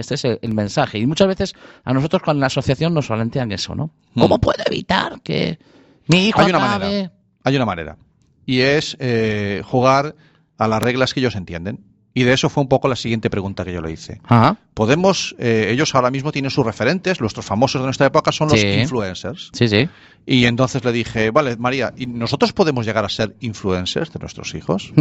[0.00, 0.98] Este es el, mensaje.
[0.98, 3.90] Y muchas veces a nosotros con la asociación nos plantean eso, ¿no?
[4.14, 4.20] Hmm.
[4.20, 5.58] ¿Cómo puedo evitar que
[6.08, 7.12] mi hijo Hay una manera.
[7.44, 7.96] Hay una manera.
[8.46, 10.16] Y es eh, jugar
[10.58, 11.84] a las reglas que ellos entienden.
[12.12, 14.20] Y de eso fue un poco la siguiente pregunta que yo le hice.
[14.74, 18.62] Podemos, eh, ellos ahora mismo tienen sus referentes, nuestros famosos de nuestra época son los
[18.62, 19.50] influencers.
[19.52, 19.88] Sí, sí.
[20.26, 24.54] Y entonces le dije, vale, María, ¿y nosotros podemos llegar a ser influencers de nuestros
[24.56, 24.92] hijos?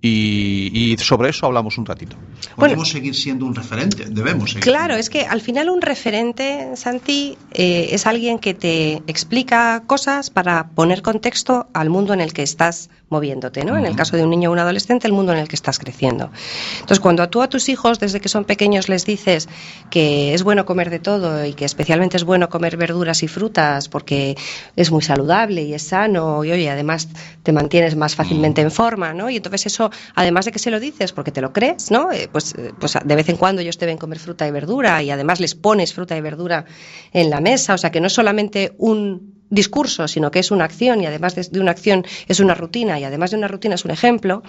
[0.00, 2.16] Y, sobre eso hablamos un ratito.
[2.54, 4.62] Podemos seguir siendo un referente, debemos seguir.
[4.62, 10.30] Claro, es que al final un referente, Santi, eh, es alguien que te explica cosas
[10.30, 13.76] para poner contexto al mundo en el que estás moviéndote, ¿no?
[13.76, 15.78] En el caso de un niño o un adolescente, el mundo en el que estás
[15.78, 16.30] creciendo.
[16.74, 19.48] Entonces, cuando tú a tus hijos, desde que son pequeños, les dices
[19.90, 23.88] que es bueno comer de todo y que especialmente es bueno comer verduras y frutas
[23.88, 24.36] porque
[24.76, 27.08] es muy saludable y es sano y, oye, además
[27.42, 29.30] te mantienes más fácilmente en forma, ¿no?
[29.30, 32.12] Y entonces eso además de que se lo dices porque te lo crees, ¿no?
[32.12, 35.02] Eh, pues, eh, pues de vez en cuando ellos te ven comer fruta y verdura
[35.02, 36.64] y además les pones fruta y verdura
[37.12, 40.64] en la mesa, o sea que no es solamente un discurso, sino que es una
[40.64, 43.84] acción y además de, una acción es una rutina y además de una rutina es
[43.84, 44.42] un ejemplo,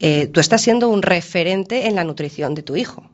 [0.00, 3.10] eh, tú estás siendo un referente en la nutrición de tu hijo.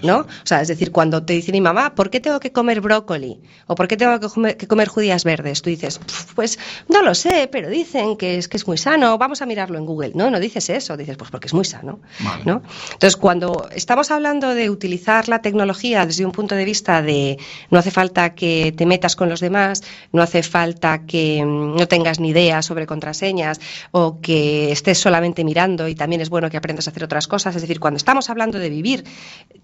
[0.00, 0.18] ¿No?
[0.20, 3.40] O sea, es decir, cuando te dice mi mamá, ¿por qué tengo que comer brócoli?
[3.66, 5.62] ¿O por qué tengo que comer, judías verdes?
[5.62, 6.00] Tú dices,
[6.34, 9.78] pues no lo sé, pero dicen que es, que es muy sano, vamos a mirarlo
[9.78, 10.12] en Google.
[10.14, 12.00] No, no dices eso, dices, pues porque es muy sano,
[12.44, 12.62] ¿no?
[12.92, 17.38] Entonces, cuando estamos hablando de utilizar la tecnología desde un punto de vista de
[17.70, 21.88] no hace falta que te metas con los demás, no hace falta que mm, no
[21.88, 26.56] tengas ni idea sobre contraseñas o que estés solamente mirando y también es bueno que
[26.56, 29.04] aprendas a hacer otras cosas, es decir, cuando estamos hablando de vivir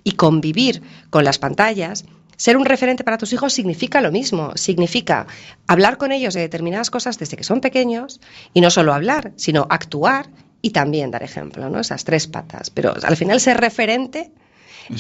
[0.05, 2.05] y convivir con las pantallas,
[2.37, 5.27] ser un referente para tus hijos significa lo mismo, significa
[5.67, 8.21] hablar con ellos de determinadas cosas desde que son pequeños
[8.53, 10.29] y no solo hablar, sino actuar
[10.61, 11.81] y también dar ejemplo, ¿no?
[11.81, 12.71] Esas tres patas.
[12.71, 14.31] Pero al final ser referente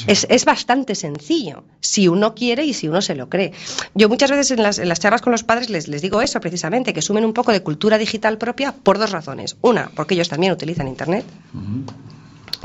[0.06, 3.52] es, bastante sencillo, si uno quiere y si uno se lo cree.
[3.94, 7.02] Yo muchas veces en las, charlas con los padres les, les, digo eso precisamente, que
[7.02, 9.56] sumen un poco de cultura digital propia por dos razones.
[9.62, 11.24] Una, porque ellos también utilizan Internet.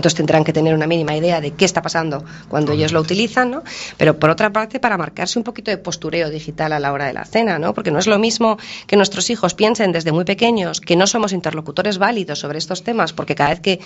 [0.04, 3.52] Entonces tendrán que tener una mínima idea de qué está pasando cuando ellos lo utilizan,
[3.52, 3.64] ¿no?
[3.96, 7.14] Pero por otra parte, para marcarse un poquito de postureo digital a la hora de
[7.14, 7.74] la cena, ¿no?
[7.74, 11.32] Porque no es lo mismo que nuestros hijos piensen desde muy pequeños que no somos
[11.32, 13.80] interlocutores válidos sobre estos temas, porque cada vez que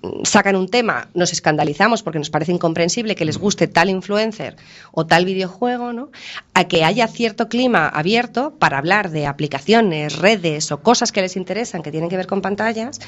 [0.00, 4.56] mm, sacan un tema nos escandalizamos porque nos parece incomprensible que les guste tal influencer
[4.92, 6.08] o tal videojuego, ¿no?
[6.54, 11.36] A que haya cierto clima abierto para hablar de aplicaciones, redes o cosas que les
[11.36, 13.00] interesan que tienen que ver con pantallas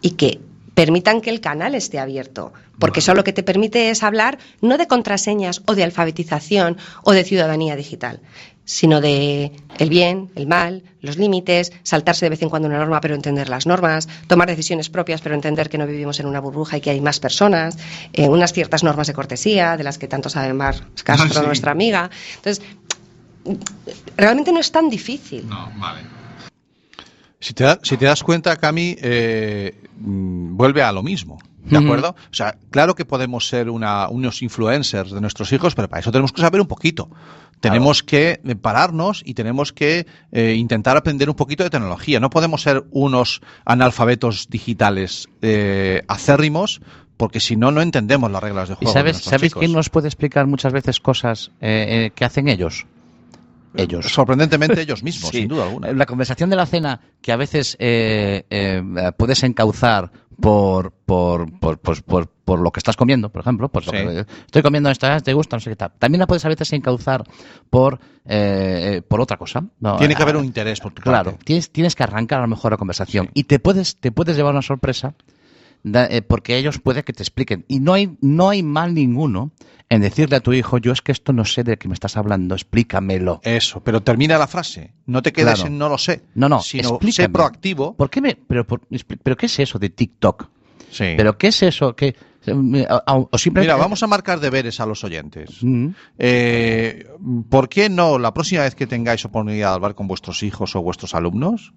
[0.00, 0.40] y que
[0.80, 4.78] permitan que el canal esté abierto, porque eso lo que te permite es hablar no
[4.78, 8.20] de contraseñas o de alfabetización o de ciudadanía digital,
[8.64, 13.02] sino de el bien, el mal, los límites, saltarse de vez en cuando una norma
[13.02, 16.78] pero entender las normas, tomar decisiones propias pero entender que no vivimos en una burbuja
[16.78, 17.76] y que hay más personas,
[18.14, 22.08] eh, unas ciertas normas de cortesía de las que tanto sabe Mar Castro, nuestra amiga.
[22.36, 22.64] Entonces,
[24.16, 25.46] realmente no es tan difícil.
[25.46, 26.19] No, vale.
[27.40, 31.38] Si te, si te das cuenta, Cami, eh, mm, vuelve a lo mismo.
[31.62, 32.16] ¿De acuerdo?
[32.30, 36.10] O sea, claro que podemos ser una, unos influencers de nuestros hijos, pero para eso
[36.10, 37.10] tenemos que saber un poquito.
[37.60, 42.18] Tenemos que pararnos y tenemos que eh, intentar aprender un poquito de tecnología.
[42.18, 46.80] No podemos ser unos analfabetos digitales eh, acérrimos,
[47.18, 48.90] porque si no, no entendemos las reglas de juego.
[48.90, 52.86] ¿Y sabes, ¿sabes quién nos puede explicar muchas veces cosas que hacen ellos?
[53.74, 54.06] Ellos.
[54.12, 55.92] Sorprendentemente ellos mismos, sin duda alguna.
[55.92, 58.82] La conversación de la cena, que a veces eh, eh,
[59.16, 63.68] puedes encauzar por, por, por, por, por, lo que estás comiendo, por ejemplo.
[63.68, 65.92] Pues estoy comiendo esta, te gusta, no sé qué tal.
[65.98, 67.24] También la puedes a veces encauzar
[67.68, 69.64] por, eh, por otra cosa.
[69.98, 72.72] Tiene que haber un interés por tu Claro, tienes, tienes que arrancar a lo mejor
[72.72, 73.30] la conversación.
[73.34, 75.39] Y te puedes, te puedes llevar una sorpresa eh,
[76.28, 77.64] porque ellos puede que te expliquen.
[77.68, 79.52] Y no hay, no hay mal ninguno
[79.88, 82.16] en decirle a tu hijo, yo es que esto no sé de qué me estás
[82.16, 83.40] hablando, explícamelo.
[83.42, 84.94] Eso, pero termina la frase.
[85.06, 86.22] No te quedes en no lo sé.
[86.34, 87.96] No, no, sino sé proactivo.
[87.96, 90.48] ¿Por qué me, pero, pero qué es eso de TikTok?
[90.90, 91.14] Sí.
[91.16, 91.94] ¿Pero qué es eso?
[91.96, 92.14] que
[92.46, 95.62] Mira, vamos a marcar deberes a los oyentes.
[95.62, 95.88] Mm.
[96.18, 97.06] Eh,
[97.50, 100.82] ¿Por qué no, la próxima vez que tengáis oportunidad de hablar con vuestros hijos o
[100.82, 101.74] vuestros alumnos,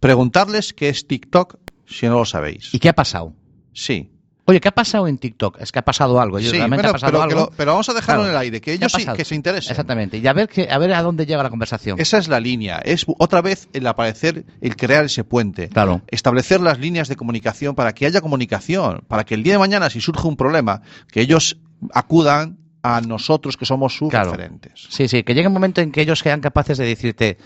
[0.00, 2.72] preguntarles qué es TikTok si no lo sabéis?
[2.72, 3.34] ¿Y qué ha pasado?
[3.76, 4.10] Sí.
[4.48, 5.60] Oye, ¿qué ha pasado en TikTok?
[5.60, 6.38] Es que ha pasado algo.
[6.38, 9.72] Sí, pero, pero, vamos a dejarlo en el aire, que ellos sí que se interesen.
[9.72, 10.18] Exactamente.
[10.18, 11.98] Y a ver, que, a ver a dónde llega la conversación.
[12.00, 12.78] Esa es la línea.
[12.78, 15.68] Es otra vez el aparecer, el crear ese puente.
[15.68, 16.02] Claro.
[16.06, 19.02] Establecer las líneas de comunicación para que haya comunicación.
[19.08, 21.58] Para que el día de mañana, si surge un problema, que ellos
[21.92, 24.86] acudan a nosotros que somos sus referentes.
[24.90, 27.36] Sí, sí, que llegue un momento en que ellos sean capaces de decirte,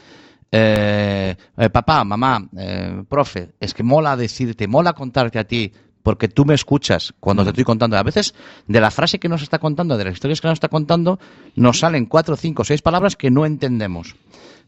[0.52, 6.28] eh, eh, papá, mamá, eh, profe, es que mola decirte, mola contarte a ti porque
[6.28, 7.96] tú me escuchas cuando te estoy contando.
[7.96, 8.34] A veces,
[8.66, 11.18] de la frase que nos está contando, de las historias que nos está contando,
[11.54, 14.16] nos salen cuatro, cinco, seis palabras que no entendemos.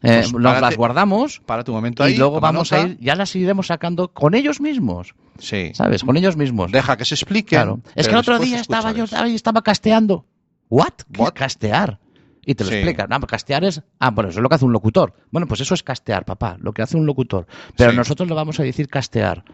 [0.05, 3.37] Eh, pues nos las guardamos para tu momento y luego vamos a ir, ya las
[3.37, 5.15] iremos sacando con ellos mismos.
[5.39, 5.71] Sí.
[5.75, 6.03] ¿Sabes?
[6.03, 6.73] Con ellos mismos.
[6.73, 7.57] Deja que se explique.
[7.57, 7.81] Claro.
[7.95, 10.27] Es que el otro día estaba yo estaba, casteando.
[10.69, 10.93] ¿What?
[11.13, 12.01] ¿Qué castear?
[12.45, 13.09] Y te lo explican.
[13.09, 13.83] No, castear es.
[14.01, 15.15] Ah, bueno, eso es lo que hace un locutor.
[15.31, 16.57] Bueno, pues eso es castear, papá.
[16.61, 17.47] Lo que hace un locutor.
[17.77, 19.45] Pero nosotros lo vamos a decir castear.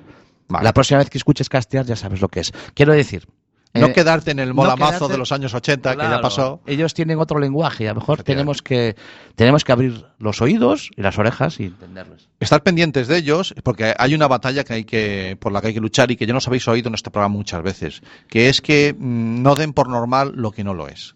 [0.49, 2.53] La próxima vez que escuches castear ya sabes lo que es.
[2.75, 3.29] Quiero decir,
[3.75, 6.61] no eh, quedarte en el molamazo de los años 80 que ya pasó.
[6.67, 8.97] Ellos tienen otro lenguaje y a lo mejor tenemos que,
[9.35, 12.29] tenemos que abrir los oídos y las orejas y entenderles.
[12.41, 15.75] Estar pendientes de ellos, porque hay una batalla que hay que, por la que hay
[15.75, 18.61] que luchar y que ya nos habéis oído en este programa muchas veces, que es
[18.61, 21.15] que mm, no den por normal lo que no lo es.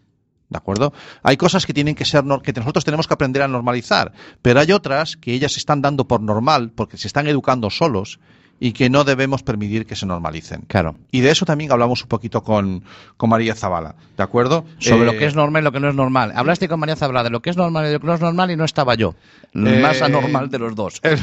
[0.51, 0.93] ¿De acuerdo?
[1.23, 4.71] Hay cosas que tienen que ser que nosotros tenemos que aprender a normalizar, pero hay
[4.71, 8.21] otras que ellas están dando por normal porque se están educando solos
[8.65, 10.63] y que no debemos permitir que se normalicen.
[10.69, 10.95] Claro.
[11.11, 12.85] Y de eso también hablamos un poquito con,
[13.17, 14.65] con María Zavala, ¿de acuerdo?
[14.79, 16.33] Sobre lo Eh, que es normal y lo que no es normal.
[16.37, 18.53] Hablaste con María Zabala de lo que es normal y lo que no es normal
[18.53, 19.17] y no estaba yo.
[19.53, 21.01] El Eh, más anormal de los dos.
[21.03, 21.21] es-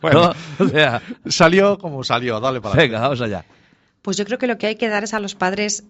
[0.00, 0.64] bueno, ¿No?
[0.64, 3.44] O sea, salió como salió, dale para venga, vamos allá.
[4.02, 5.82] Pues yo creo que lo que hay que dar es a los padres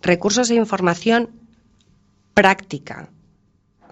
[0.00, 1.28] recursos e información
[2.32, 3.10] práctica,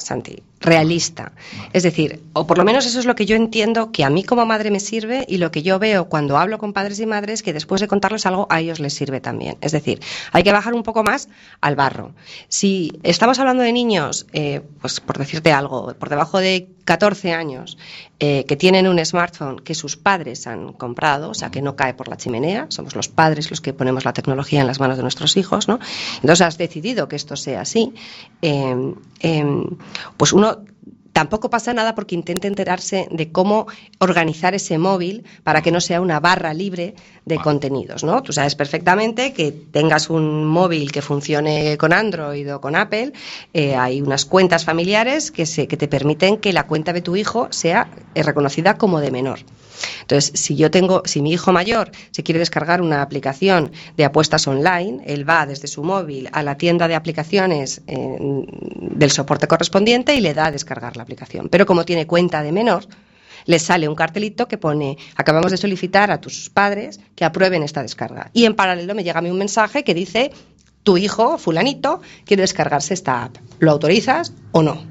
[0.02, 1.32] Santi, realista.
[1.72, 4.24] Es decir, o por lo menos eso es lo que yo entiendo que a mí
[4.24, 7.42] como madre me sirve y lo que yo veo cuando hablo con padres y madres
[7.42, 9.56] que después de contarles algo a ellos les sirve también.
[9.60, 10.00] Es decir,
[10.32, 11.28] hay que bajar un poco más
[11.60, 12.14] al barro.
[12.48, 17.78] Si estamos hablando de niños, eh, pues por decirte algo, por debajo de 14 años,
[18.24, 21.92] eh, que tienen un smartphone que sus padres han comprado, o sea, que no cae
[21.92, 25.02] por la chimenea, somos los padres los que ponemos la tecnología en las manos de
[25.02, 25.80] nuestros hijos, ¿no?
[26.20, 27.92] Entonces has decidido que esto sea así,
[28.40, 29.44] eh, eh,
[30.16, 30.58] pues uno
[31.12, 33.66] tampoco pasa nada porque intente enterarse de cómo
[33.98, 36.94] organizar ese móvil para que no sea una barra libre
[37.24, 38.22] de contenidos, ¿no?
[38.22, 43.12] Tú sabes perfectamente que tengas un móvil que funcione con Android o con Apple,
[43.52, 47.16] eh, hay unas cuentas familiares que, se, que te permiten que la cuenta de tu
[47.16, 49.40] hijo sea eh, reconocida como de menor.
[50.02, 54.46] Entonces, si yo tengo, si mi hijo mayor se quiere descargar una aplicación de apuestas
[54.46, 60.14] online, él va desde su móvil a la tienda de aplicaciones eh, del soporte correspondiente
[60.14, 61.48] y le da a descargar la aplicación.
[61.48, 62.86] Pero como tiene cuenta de menor,
[63.46, 67.82] le sale un cartelito que pone acabamos de solicitar a tus padres que aprueben esta
[67.82, 68.30] descarga.
[68.32, 70.32] Y en paralelo me llega a mí un mensaje que dice
[70.82, 73.36] tu hijo, fulanito, quiere descargarse esta app.
[73.60, 74.84] ¿Lo autorizas o no?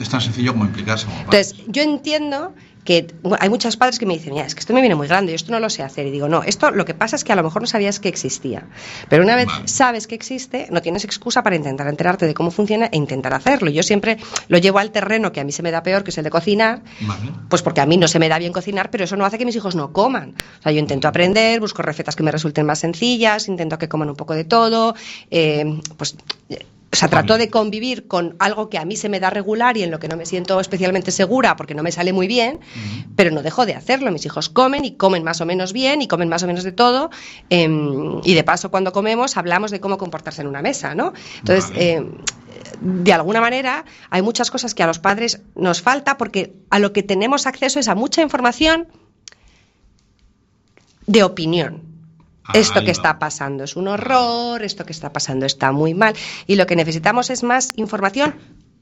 [0.00, 1.18] Es tan sencillo como implicarse como.
[1.18, 4.80] Entonces, yo entiendo que hay muchos padres que me dicen, mira, es que esto me
[4.80, 6.06] viene muy grande, yo esto no lo sé hacer.
[6.06, 8.08] Y digo, no, esto lo que pasa es que a lo mejor no sabías que
[8.08, 8.66] existía.
[9.08, 9.68] Pero una vez Vale.
[9.68, 13.70] sabes que existe, no tienes excusa para intentar enterarte de cómo funciona e intentar hacerlo.
[13.70, 16.18] Yo siempre lo llevo al terreno que a mí se me da peor, que es
[16.18, 17.30] el de cocinar, Vale.
[17.48, 19.44] pues porque a mí no se me da bien cocinar, pero eso no hace que
[19.44, 20.34] mis hijos no coman.
[20.60, 24.08] O sea, yo intento aprender, busco recetas que me resulten más sencillas, intento que coman
[24.10, 24.94] un poco de todo,
[25.30, 26.16] eh, pues...
[26.90, 29.82] O sea, trato de convivir con algo que a mí se me da regular y
[29.82, 32.60] en lo que no me siento especialmente segura porque no me sale muy bien,
[33.14, 34.10] pero no dejo de hacerlo.
[34.10, 36.72] Mis hijos comen y comen más o menos bien y comen más o menos de
[36.72, 37.10] todo.
[37.50, 41.12] em, y de paso, cuando comemos, hablamos de cómo comportarse en una mesa, ¿no?
[41.40, 41.92] Entonces, Vale.
[41.92, 42.12] em,
[42.80, 46.94] de alguna manera hay muchas cosas que a los padres nos falta porque a lo
[46.94, 48.88] que tenemos acceso es a mucha información
[51.06, 51.87] de opinión.
[52.54, 56.14] Esto que está pasando es un horror, esto que está pasando está muy mal
[56.46, 58.34] y lo que necesitamos es más información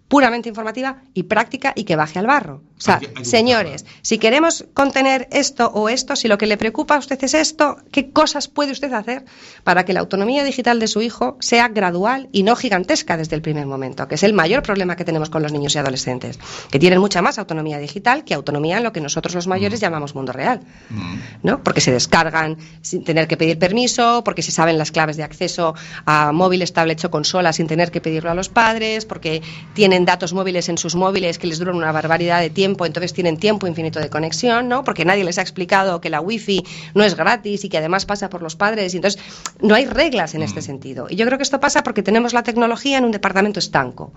[0.09, 2.62] puramente informativa y práctica y que baje al barro.
[2.79, 6.57] O sea, Hay hay señores, si queremos contener esto o esto, si lo que le
[6.57, 9.25] preocupa a usted es esto, ¿qué cosas puede usted hacer
[9.64, 13.42] para que la autonomía digital de su hijo sea gradual y no gigantesca desde el
[13.42, 14.07] primer momento?
[14.07, 16.38] Que es el mayor problema que tenemos con los niños y adolescentes,
[16.71, 20.14] que tienen mucha más autonomía digital que autonomía en lo que nosotros los mayores llamamos
[20.14, 20.61] mundo real.
[20.90, 21.16] Mm.
[21.42, 21.62] ¿no?
[21.62, 25.75] Porque se descargan sin tener que pedir permiso, porque se saben las claves de acceso
[26.05, 29.42] a móviles, tablets o consolas sin tener que pedirlo a los padres, porque
[29.75, 33.39] tienen datos móviles en sus móviles que les duran una barbaridad de tiempo, entonces tienen
[33.39, 34.85] tiempo infinito de conexión, ¿no?
[34.85, 38.29] Porque nadie les ha explicado que la wifi no es gratis y que además pasa
[38.29, 39.23] por los padres, y entonces
[39.61, 41.07] no hay reglas en este sentido.
[41.09, 44.13] Y yo creo que esto pasa porque tenemos la tecnología en un departamento estanco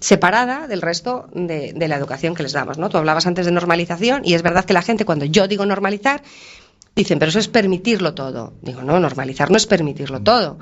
[0.00, 2.88] separada del resto de, de la educación que les damos, ¿no?
[2.88, 6.22] Tú hablabas antes de normalización y es verdad que la gente cuando yo digo normalizar
[6.98, 8.54] Dicen, pero eso es permitirlo todo.
[8.60, 10.58] Digo, no, normalizar no es permitirlo todo.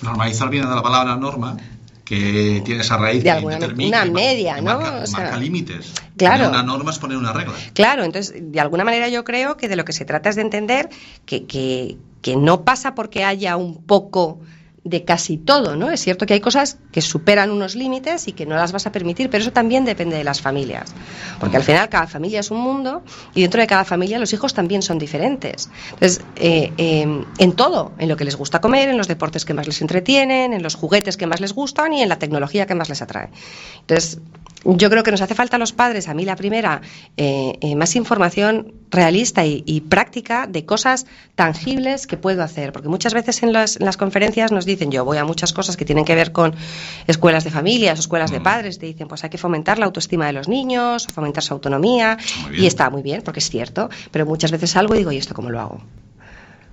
[0.00, 1.56] Normalizar viene de la palabra norma,
[2.04, 4.78] que tiene esa raíz De que alguna determina- una media, que ¿no?
[4.78, 5.92] Marca, O sea, marca límites.
[6.16, 6.44] claro.
[6.46, 7.54] Poner Una norma es poner una regla.
[7.74, 10.42] Claro, entonces, de alguna manera yo creo que de lo que se trata es de
[10.42, 10.88] entender
[11.26, 14.40] que, que, que no pasa porque haya un poco
[14.84, 15.90] de casi todo, ¿no?
[15.90, 18.92] Es cierto que hay cosas que superan unos límites y que no las vas a
[18.92, 20.92] permitir, pero eso también depende de las familias.
[21.38, 23.02] Porque al final cada familia es un mundo
[23.34, 25.70] y dentro de cada familia los hijos también son diferentes.
[25.92, 29.54] Entonces, eh, eh, en todo, en lo que les gusta comer, en los deportes que
[29.54, 32.74] más les entretienen, en los juguetes que más les gustan y en la tecnología que
[32.74, 33.28] más les atrae.
[33.80, 34.18] Entonces,
[34.64, 36.80] yo creo que nos hace falta a los padres, a mí la primera,
[37.16, 42.72] eh, eh, más información realista y, y práctica de cosas tangibles que puedo hacer.
[42.72, 45.76] Porque muchas veces en las, en las conferencias nos dicen, yo voy a muchas cosas
[45.76, 46.54] que tienen que ver con
[47.06, 48.42] escuelas de familias o escuelas de Mm.
[48.44, 52.16] padres, te dicen, pues hay que fomentar la autoestima de los niños, fomentar su autonomía,
[52.56, 55.34] y está muy bien, porque es cierto, pero muchas veces salgo y digo, ¿y esto
[55.34, 55.80] cómo lo hago?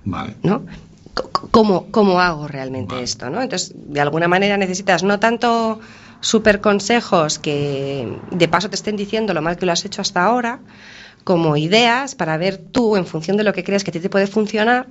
[0.04, 0.34] Vale.
[0.42, 0.60] ¿no?
[1.16, 3.04] C- ¿Cómo, ¿Cómo hago realmente Vale.
[3.04, 3.28] esto?
[3.30, 3.42] ¿no?
[3.42, 5.80] Entonces, de alguna manera necesitas no tanto
[6.20, 10.24] super consejos que de paso te estén diciendo lo mal que lo has hecho hasta
[10.24, 10.60] ahora,
[11.24, 14.10] como ideas para ver tú, en función de lo que creas que a ti te
[14.10, 14.86] puede funcionar,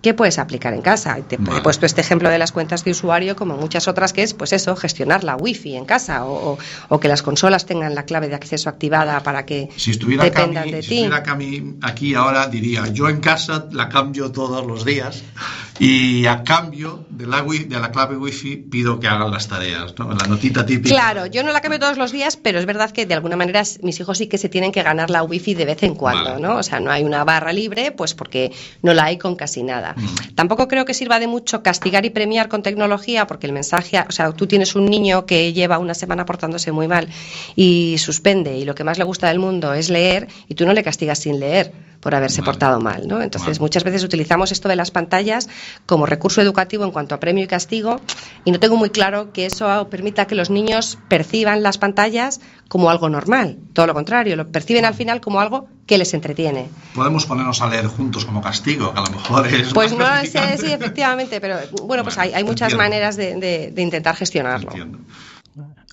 [0.00, 1.16] ¿Qué puedes aplicar en casa?
[1.26, 1.58] Te Vale.
[1.58, 4.52] he puesto este ejemplo de las cuentas de usuario como muchas otras que es, pues
[4.52, 6.58] eso, gestionar la wifi en casa o, o-
[6.88, 10.62] o que las consolas tengan la clave de acceso activada para que Si estuviera, dependan
[10.64, 10.94] Cami, de si ti.
[10.98, 15.24] estuviera Cami aquí ahora diría, yo en casa la cambio todos los días
[15.80, 19.94] y a cambio de la, wi- de la clave wifi pido que hagan las tareas,
[19.98, 20.12] ¿no?
[20.12, 20.94] La notita típica.
[20.94, 23.62] Claro, yo no la cambio todos los días, pero es verdad que de alguna manera
[23.82, 26.40] mis hijos sí que se tienen que ganar la wifi de vez en cuando, Vale.
[26.42, 26.56] ¿no?
[26.56, 29.87] O sea, no hay una barra libre, pues porque no la hay con casi nada.
[30.34, 34.12] Tampoco creo que sirva de mucho castigar y premiar con tecnología, porque el mensaje, o
[34.12, 37.08] sea, tú tienes un niño que lleva una semana portándose muy mal
[37.56, 40.72] y suspende y lo que más le gusta del mundo es leer y tú no
[40.72, 42.46] le castigas sin leer por haberse Vale.
[42.52, 43.20] portado mal, ¿no?
[43.20, 43.60] Entonces, Vale.
[43.66, 45.48] muchas veces utilizamos esto de las pantallas
[45.86, 48.00] como recurso educativo en cuanto a premio y castigo
[48.44, 52.90] y no tengo muy claro que eso permita que los niños perciban las pantallas como
[52.90, 53.58] algo normal.
[53.72, 56.68] Todo lo contrario, lo perciben al final como algo que les entretiene.
[56.94, 60.58] Podemos ponernos a leer juntos como castigo, que a lo mejor es Pues no sé,
[60.58, 62.84] sí, efectivamente, pero bueno, pues hay, hay muchas entiendo.
[62.84, 64.68] maneras de, de- de intentar gestionarlo.
[64.70, 64.98] Entiendo.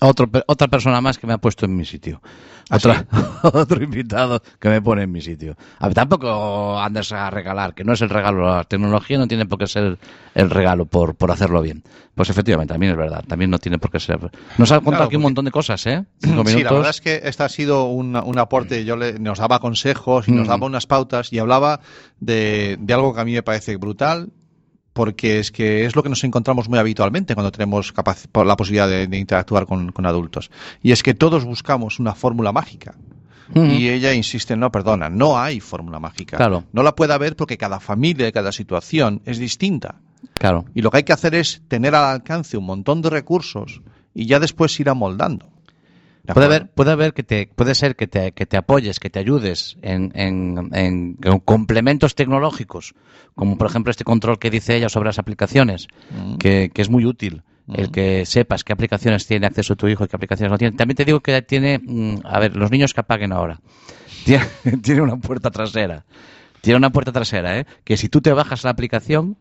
[0.00, 2.20] Otro, otra persona más que me ha puesto en mi sitio.
[2.68, 3.06] ¿Ah, Otra-
[3.42, 5.56] otro invitado que me pone en mi sitio.
[5.78, 8.46] A tampoco andes a regalar, que no es el regalo.
[8.46, 9.98] La tecnología no tiene por qué ser
[10.34, 11.82] el regalo por, por hacerlo bien.
[12.14, 13.24] Pues efectivamente, también es verdad.
[13.26, 14.18] También no tiene por qué ser.
[14.58, 16.04] Nos ha contado Claro, aquí un montón de cosas, ¿eh?
[16.18, 18.84] Cinco Sí, la verdad es que este ha sido un, un aporte.
[18.84, 20.50] Yo le, nos daba consejos y nos Mm.
[20.50, 21.80] daba unas pautas y hablaba
[22.20, 24.30] de, de algo que a mí me parece brutal,
[24.96, 27.92] porque es que es lo que nos encontramos muy habitualmente cuando tenemos
[28.32, 30.50] la posibilidad de, de interactuar con, con adultos.
[30.82, 32.94] Y es que todos buscamos una fórmula mágica.
[33.54, 36.38] Y ella insiste, no, perdona, no hay fórmula mágica.
[36.38, 36.64] Claro.
[36.72, 39.96] No la puede haber porque cada familia, cada situación es distinta.
[40.32, 40.64] Claro.
[40.74, 43.82] Y lo que hay que hacer es tener al alcance un montón de recursos
[44.14, 45.46] y ya después ir amoldando.
[46.26, 49.10] ¿De Puede haber, puede haber que te, puede ser que te, que te apoyes, que
[49.10, 52.94] te ayudes en, en- en- en complementos tecnológicos,
[53.34, 56.36] como por ejemplo este control que dice ella sobre las aplicaciones, Mm.
[56.36, 57.42] que, que es muy útil.
[57.72, 60.76] El que sepas qué aplicaciones tiene acceso tu hijo y qué aplicaciones no tiene.
[60.76, 63.60] También te digo que tiene, mm, a ver, los niños que apaguen ahora.
[64.24, 64.44] Tiene,
[64.82, 66.04] tiene una puerta trasera.
[66.60, 67.66] Tiene una puerta trasera, ¿eh?
[67.84, 69.36] Que si tú te bajas la aplicación,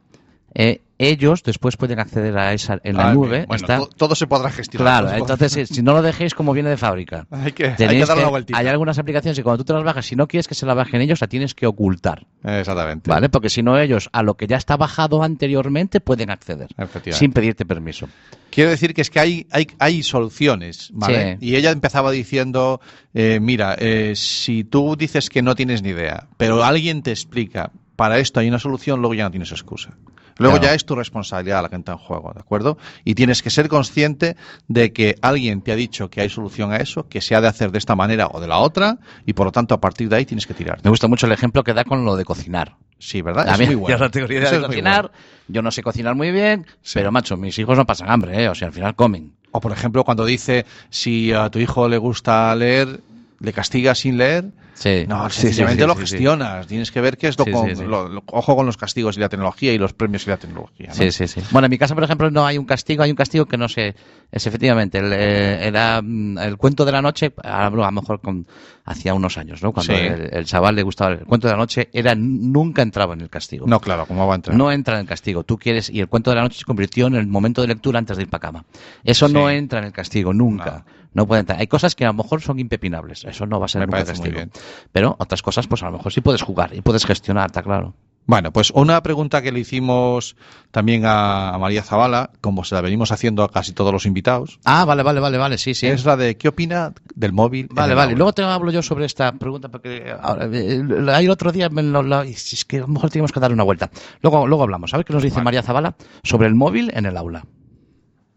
[0.55, 3.45] eh, ellos después pueden acceder a esa en la Ah, nube.
[3.45, 4.85] Bueno, está- todo se podrá gestionar.
[5.03, 7.27] Claro, podrá- entonces si, no lo dejéis como viene de fábrica.
[7.31, 8.57] Hay que, hay que darle que- una vueltita.
[8.57, 10.73] hay algunas aplicaciones que cuando tú te las bajas, si no quieres que se la
[10.73, 12.25] bajen ellos, la tienes que ocultar.
[12.45, 13.09] Exactamente.
[13.11, 13.27] ¿Vale?
[13.27, 16.69] Porque si no, ellos a lo que ya está bajado anteriormente pueden acceder.
[17.11, 18.07] Sin pedirte permiso.
[18.49, 21.37] Quiero decir que es que hay, hay, hay soluciones, ¿vale?
[21.41, 21.47] Sí.
[21.47, 22.79] Y ella empezaba diciendo,
[23.13, 27.71] eh, mira, eh, si tú dices que no tienes ni idea, pero alguien te explica,
[27.97, 29.91] para esto hay una solución, luego ya no tienes excusa.
[30.37, 30.71] Luego Claro.
[30.71, 32.77] ya es tu responsabilidad la que entra en juego, ¿de acuerdo?
[33.03, 34.35] Y tienes que ser consciente
[34.67, 37.47] de que alguien te ha dicho que hay solución a eso, que se ha de
[37.47, 40.17] hacer de esta manera o de la otra, y por lo tanto a partir de
[40.17, 40.79] ahí tienes que tirar.
[40.83, 42.75] Me gusta mucho el ejemplo que da con lo de cocinar.
[42.99, 43.47] Sí, ¿verdad?
[43.49, 43.97] A Es muy bueno.
[43.97, 45.17] yo no tengo idea de cocinar, bueno.
[45.47, 46.93] yo no sé cocinar muy bien, Sí.
[46.95, 48.49] pero macho, mis hijos no pasan hambre, ¿eh?
[48.49, 49.33] O sea, al final comen.
[49.51, 52.99] O por ejemplo, cuando dice, si a tu hijo le gusta leer,
[53.39, 54.45] le castigas sin leer,
[54.77, 55.05] Sí.
[55.07, 56.67] No, sí, sencillamente sí, lo gestionas.
[56.67, 59.29] Tienes que ver qué es lo, con- lo- lo- ojo con los castigos y la
[59.29, 60.87] tecnología y los premios y la tecnología.
[60.89, 60.93] ¿no?
[60.93, 61.41] Sí, sí, sí.
[61.51, 63.69] Bueno, en mi casa, por ejemplo, no hay un castigo, hay un castigo que no
[63.69, 63.95] sé,
[64.33, 68.19] es efectivamente, el, eh, era mm, el cuento de la noche, hablo a lo mejor
[68.19, 68.45] con,
[68.83, 69.71] hacía unos años, ¿no?
[69.71, 69.99] Cuando Sí.
[70.01, 73.29] el, el chaval le gustaba el cuento de la noche, era nunca entraba en el
[73.29, 73.65] castigo.
[73.67, 74.57] No, claro, ¿cómo va a entrar?
[74.57, 75.45] No entra en el castigo.
[75.45, 77.97] Tú quieres, y el cuento de la noche se convirtió en el momento de lectura
[77.97, 78.65] antes de ir para cama.
[79.05, 80.83] Eso no entra en el castigo, nunca.
[80.85, 81.04] No.
[81.27, 81.59] Puede entrar.
[81.59, 83.23] Hay cosas que a lo mejor son impepinables.
[83.23, 84.51] Eso no va a ser Me nunca parece muy bien.
[84.91, 87.93] Pero otras cosas, pues a lo mejor sí puedes jugar y puedes gestionar, está claro.
[88.27, 90.35] Bueno, pues una pregunta que le hicimos
[90.71, 94.83] también a, María Zavala, como se la venimos haciendo a casi todos los invitados, Ah,
[94.83, 95.85] vale, vale, vale, vale, sí, sí.
[95.85, 97.67] es la de ¿qué opina del móvil?
[97.69, 98.05] Vale, vale.
[98.13, 98.17] aula?
[98.17, 100.81] Luego te hablo yo sobre esta pregunta porque ahora, eh,
[101.13, 103.61] ahí el otro día me lo- es que a lo mejor tenemos que dar una
[103.63, 103.91] vuelta.
[104.23, 104.91] Luego, luego hablamos.
[104.95, 105.45] A ver qué nos dice Vale.
[105.45, 107.45] María Zavala sobre el móvil en el aula.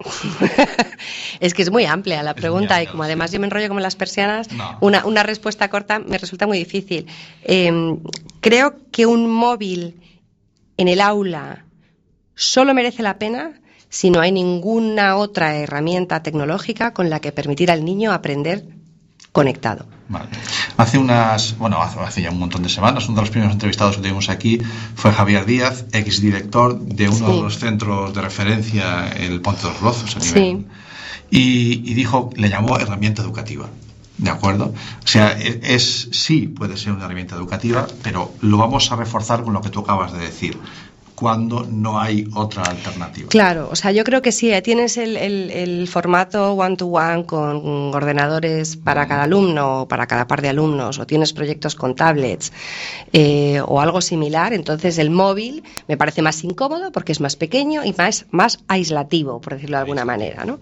[1.40, 3.80] Es que es muy amplia la pregunta amplia, y como además yo me enrollo como
[3.80, 4.78] las persianas, No.
[4.80, 7.06] una, una respuesta corta me resulta muy difícil.
[7.44, 7.70] Eh,
[8.40, 10.00] creo que un móvil
[10.76, 11.64] en el aula
[12.34, 13.52] solo merece la pena
[13.88, 18.64] si no hay ninguna otra herramienta tecnológica con la que permitir al niño aprender
[19.32, 19.86] conectado.
[20.08, 20.28] Vale.
[20.78, 23.96] Hace unas, bueno, hace, hace ya un montón de semanas, uno de los primeros entrevistados
[23.96, 24.58] que tuvimos aquí
[24.94, 27.24] fue Javier Díaz, exdirector de uno Sí.
[27.36, 30.66] de los centros de referencia, el Ponte de los Rozos, a Sí.
[31.30, 33.68] Y dijo, le llamó herramienta educativa.
[34.18, 34.74] ¿De acuerdo?
[35.04, 39.44] O sea, e- es, sí puede ser una herramienta educativa, pero lo vamos a reforzar
[39.44, 40.58] con lo que tú acabas de decir.
[41.18, 43.28] Cuando no hay otra alternativa.
[43.28, 47.92] Claro, o sea, yo creo que sí, eh, tienes el, el- el formato one-to-one con
[47.94, 52.52] ordenadores para cada alumno o para cada par de alumnos, o tienes proyectos con tablets
[53.12, 57.84] eh, o algo similar, entonces el móvil me parece más incómodo porque es más pequeño
[57.84, 60.58] y más, más aislativo, por decirlo de alguna manera, ¿no?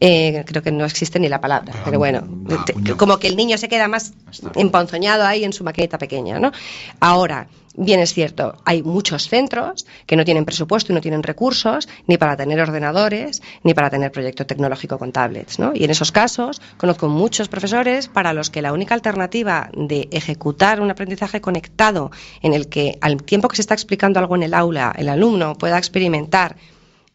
[0.00, 2.22] Eh, creo que no existe ni la palabra, pero bueno,
[2.64, 4.12] te- como que el niño se queda más
[4.54, 6.52] emponzoñado ahí en su maquinita pequeña, ¿no?
[7.00, 11.88] Ahora, bien es cierto, hay muchos centros que no tienen presupuesto y no tienen recursos
[12.06, 15.72] ni para tener ordenadores ni para tener proyecto tecnológico con tablets, ¿no?
[15.74, 20.80] Y en esos casos conozco muchos profesores para los que la única alternativa de ejecutar
[20.80, 22.10] un aprendizaje conectado
[22.42, 25.54] en el que al tiempo que se está explicando algo en el aula el alumno
[25.54, 26.56] pueda experimentar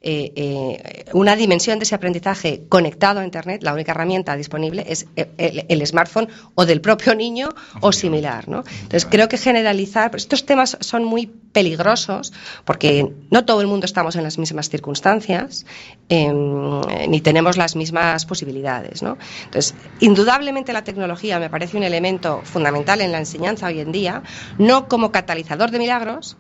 [0.04, 5.06] eh, eh, una dimensión de ese aprendizaje conectado a Internet, la única herramienta disponible es
[5.16, 7.50] el, el- el smartphone o del propio niño
[7.82, 8.48] o similar.
[8.50, 8.64] ¿no?
[8.82, 12.34] Entonces, creo que generalizar, pues estos temas son muy peligrosos
[12.66, 15.66] porque no todo el mundo estamos en las mismas circunstancias
[16.10, 19.04] em, ni tenemos las mismas posibilidades.
[19.04, 19.18] ¿no?
[19.46, 24.24] Entonces, indudablemente la tecnología me parece un elemento fundamental en la enseñanza hoy en día,
[24.58, 26.38] no como catalizador de milagros,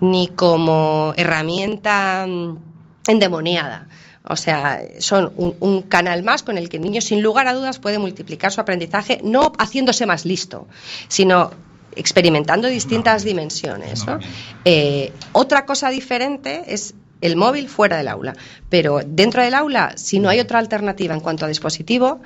[0.00, 2.69] ni como herramienta mm,
[3.06, 3.88] endemoniada.
[4.22, 7.54] O sea, son un, un canal más con el que el niño, sin lugar a
[7.54, 10.68] dudas, puede multiplicar su aprendizaje, no haciéndose más listo,
[11.08, 11.50] sino
[11.96, 14.06] experimentando distintas dimensiones.
[14.06, 14.12] ¿no?
[14.12, 14.30] no, bien.
[14.64, 18.34] Eh, otra cosa diferente es el móvil fuera del aula,
[18.68, 22.20] pero dentro del aula, si no hay otra alternativa en cuanto a dispositivo,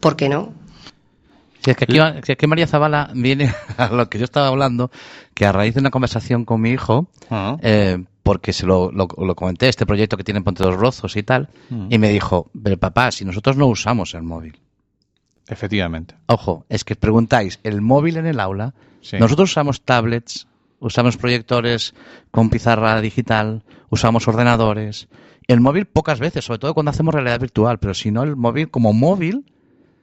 [0.00, 0.52] ¿por qué no?
[1.62, 4.48] Si es que aquí, si es que María Zavala viene a lo que yo estaba
[4.48, 4.90] hablando,
[5.34, 7.56] que a raíz de una conversación con mi hijo, Ah.
[7.62, 11.22] eh, porque se lo, lo- lo comenté, este proyecto que tiene Ponte dos Rozos y
[11.22, 11.48] tal,
[11.88, 14.58] y me dijo, pero papá, si nosotros no usamos el móvil,
[15.48, 16.14] Efectivamente.
[16.26, 18.74] ojo, es que preguntáis, ¿el móvil en el aula?
[19.00, 19.16] Sí.
[19.18, 20.46] Nosotros usamos tablets,
[20.78, 21.94] usamos proyectores
[22.30, 25.08] con pizarra digital, usamos ordenadores.
[25.48, 28.70] El móvil pocas veces, sobre todo cuando hacemos realidad virtual, pero si no, el móvil
[28.70, 29.44] como móvil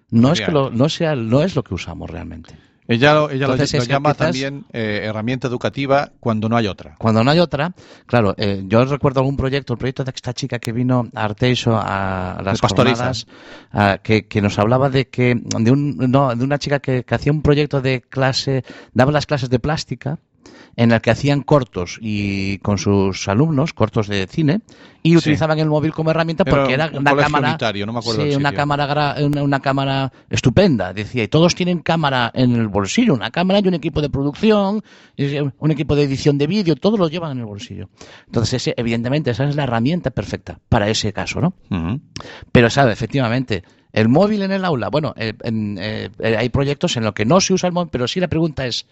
[0.09, 2.53] no es, que lo, no, sea, no es lo que usamos realmente.
[2.87, 6.95] Ella, lo- ella lo- Entonces, llama quizás- también eh, herramienta educativa cuando no hay otra.
[6.97, 7.73] Cuando no hay otra,
[8.05, 11.75] claro, eh, yo recuerdo algún proyecto, el proyecto de esta chica que vino a Arteixo
[11.77, 12.59] a las
[12.95, 13.27] jornadas,
[13.71, 17.15] a- que, que nos hablaba de que de, un, no, de una chica que, que
[17.15, 18.63] hacía un proyecto de clase,
[18.93, 20.19] daba las clases de plástica,
[20.77, 24.61] en el que hacían cortos y con sus alumnos, cortos de cine,
[25.03, 25.17] y Sí.
[25.17, 28.53] utilizaban el móvil como herramienta porque era un una cámara, no me acuerdo sí, una
[28.53, 33.59] cámara, una, una cámara estupenda, decía, y todos tienen cámara en el bolsillo, una cámara
[33.59, 34.83] y un equipo de producción,
[35.59, 37.89] un equipo de edición de vídeo, todos lo llevan en el bolsillo.
[38.27, 41.53] Entonces, ese, evidentemente, esa es la herramienta perfecta para ese caso, ¿no?
[42.51, 43.63] Pero, sabe, efectivamente,
[43.93, 47.25] el móvil en el aula, bueno, eh, en, eh, eh, hay proyectos en los que
[47.25, 48.85] no se usa el móvil, pero sí la pregunta es,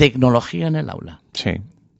[0.00, 1.20] ¿tecnología en el aula?
[1.34, 1.52] Sí.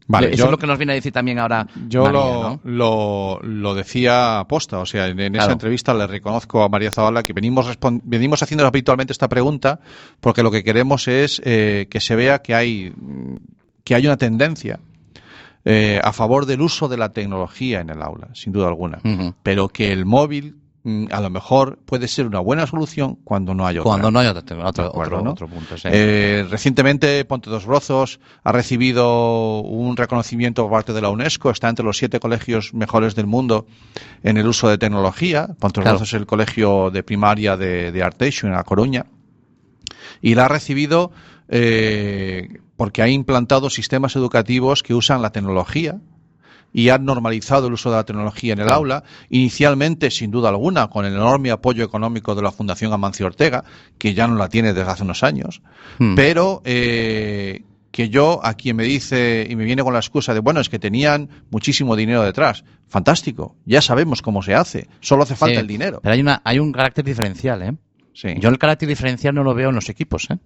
[0.07, 2.43] Vale, Eso yo, es lo que nos viene a decir también ahora yo María, lo,
[2.43, 2.61] ¿no?
[2.65, 7.23] lo, lo decía aposta, o sea, en, en esa entrevista le reconozco a María Zavala
[7.23, 9.79] que venimos, venimos haciendo habitualmente esta pregunta
[10.19, 12.93] porque lo que queremos es eh, que se vea que hay,
[13.85, 14.81] que hay una tendencia
[15.65, 18.99] eh, a favor del uso de la tecnología en el aula, sin duda alguna,
[19.45, 20.57] pero que el móvil
[21.11, 23.91] a lo mejor puede ser una buena solución cuando no hay otra.
[23.91, 25.31] Cuando no hay otro, otro, acuerdo, otro, ¿no?
[25.33, 25.77] otro punto.
[25.77, 25.89] sí.
[25.91, 31.69] Eh, recientemente Ponte dos Brozos ha recibido un reconocimiento por parte de la UNESCO, está
[31.69, 33.67] entre los siete colegios mejores del mundo
[34.23, 35.49] en el uso de tecnología.
[35.59, 35.99] Ponte dos Claro.
[35.99, 39.05] Brozos es el colegio de primaria de, de Arteixo, en La Coruña,
[40.23, 41.13] y la ha recibido
[41.49, 46.01] eh, porque ha implantado sistemas educativos que usan la tecnología
[46.73, 50.89] y han normalizado el uso de la tecnología en el aula, inicialmente, sin duda alguna,
[50.89, 53.65] con el enorme apoyo económico de la Fundación Amancio Ortega,
[53.99, 55.63] que ya no la tiene desde hace unos años,
[55.99, 56.15] Hmm.
[56.15, 60.41] pero eh, que yo, a quien me dice y me viene con la excusa de,
[60.41, 65.35] bueno, es que tenían muchísimo dinero detrás, fantástico, ya sabemos cómo se hace, solo hace
[65.35, 65.99] falta Sí, el dinero.
[66.03, 67.75] Pero hay, una, hay un carácter diferencial, ¿eh?
[68.15, 68.29] Sí.
[68.39, 70.39] Yo el carácter diferencial no lo veo en los equipos, ¿eh?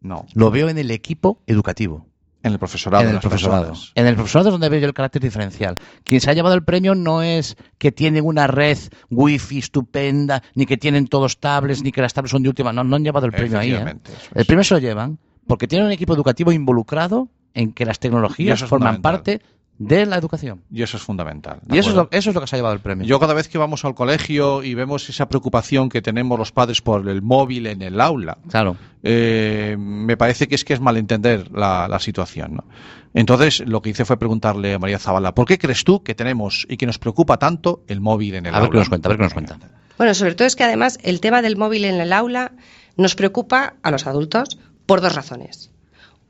[0.00, 2.06] no, Lo veo en el equipo educativo.
[2.42, 3.08] En el profesorado.
[3.08, 3.66] en el profesorado.
[3.68, 3.92] personas.
[3.94, 5.74] En el profesorado es donde veo yo el carácter diferencial.
[6.04, 8.78] Quien se ha llevado el premio no es que tienen una red
[9.10, 12.72] wifi estupenda, ni que tienen todos tablets, ni que las tablets son de última.
[12.72, 13.72] No, no han llevado el premio ahí.
[13.72, 13.96] ¿eh?
[14.34, 18.62] El premio se lo llevan porque tienen un equipo educativo involucrado en que las tecnologías
[18.64, 19.40] forman parte
[19.78, 20.62] de la educación.
[20.70, 21.58] Y eso es fundamental.
[21.62, 23.06] ¿de Y eso es, lo, eso es lo que se ha llevado el premio.
[23.06, 26.80] Yo cada vez que vamos al colegio y vemos esa preocupación que tenemos los padres
[26.80, 28.76] por el móvil en el aula, Claro.
[29.02, 32.54] eh, me parece que es que es malentender la, la situación.
[32.54, 32.64] ¿no?
[33.12, 36.66] Entonces, lo que hice fue preguntarle a María Zavala, ¿por qué crees tú que tenemos
[36.70, 38.68] y que nos preocupa tanto el móvil en el A aula?
[38.68, 39.58] ver qué nos cuenta, a ver qué nos cuenta.
[39.98, 42.52] Bueno, sobre todo es que además el tema del móvil en el aula
[42.96, 45.70] nos preocupa a los adultos por dos razones.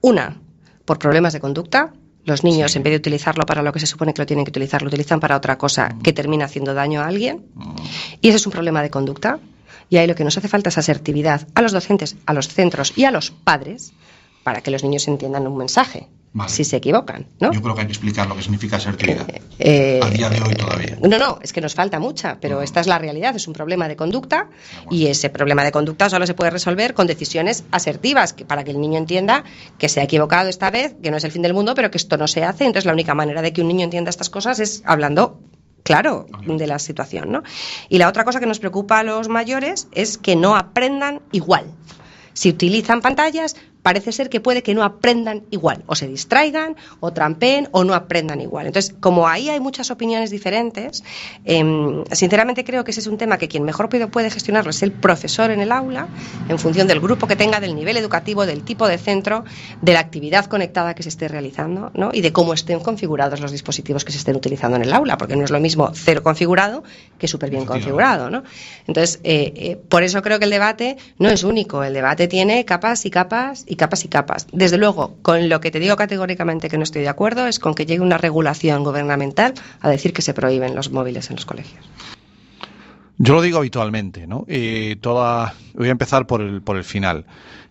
[0.01, 0.37] Una,
[0.85, 1.93] por problemas de conducta,
[2.27, 4.51] Los niños, en vez de utilizarlo para lo que se supone que lo tienen que
[4.51, 7.47] utilizar, lo utilizan para otra cosa que termina haciendo daño a alguien.
[8.21, 9.39] Y ese es un problema de conducta.
[9.89, 12.93] Y ahí lo que nos hace falta es asertividad a los docentes, a los centros
[12.97, 13.93] y a los padres
[14.47, 16.49] para que los niños entiendan un mensaje Vale.
[16.49, 17.51] si se equivocan, ¿no?
[17.51, 19.27] Yo creo que hay que explicar lo que significa asertividad.
[19.59, 20.97] Eh, a día de hoy todavía.
[21.03, 23.89] No, no, es que nos falta mucha, pero esta es la realidad, es un problema
[23.89, 24.49] de conducta
[24.89, 28.71] y ese problema de conducta solo se puede resolver con decisiones asertivas que, para que
[28.71, 29.43] el niño entienda
[29.79, 31.99] que se ha equivocado esta vez, que no es el fin del mundo, pero que
[31.99, 32.67] esto no se hace.
[32.67, 35.41] Entonces la única manera de que un niño entienda estas cosas es hablando
[35.83, 37.43] claro de la situación, ¿no?
[37.89, 41.65] Y la otra cosa que nos preocupa a los mayores es que no aprendan igual.
[42.37, 43.57] Si utilizan pantallas,
[43.87, 47.95] parece ser que puede que no aprendan igual, o se distraigan, o trampen, o no
[47.95, 48.67] aprendan igual.
[48.67, 51.05] Entonces, como ahí hay muchas opiniones diferentes,
[51.45, 54.83] em, sinceramente creo que ese es un tema que quien mejor puede, puede gestionarlo es
[54.83, 56.09] el profesor en el aula,
[56.49, 59.45] en función del grupo que tenga, del nivel educativo, del tipo de centro,
[59.81, 62.11] de la actividad conectada que se esté realizando, ¿no?
[62.13, 65.37] y de cómo estén configurados los dispositivos que se estén utilizando en el aula, porque
[65.37, 66.83] no es lo mismo cero configurado
[67.19, 68.31] que súper bien configurado.
[68.31, 68.43] ¿no?
[68.89, 72.65] Entonces, eh, eh, por eso creo que el debate no es único, el debate tiene
[72.65, 74.47] capas y capas y capas y capas.
[74.53, 77.75] Desde luego, con lo que te digo categóricamente que no estoy de acuerdo es con
[77.75, 81.85] que llegue una regulación gubernamental a decir que se prohíben los móviles en los colegios.
[83.19, 84.45] Yo lo digo habitualmente, ¿no?
[84.47, 87.25] Y toda, voy a empezar por el, por el final.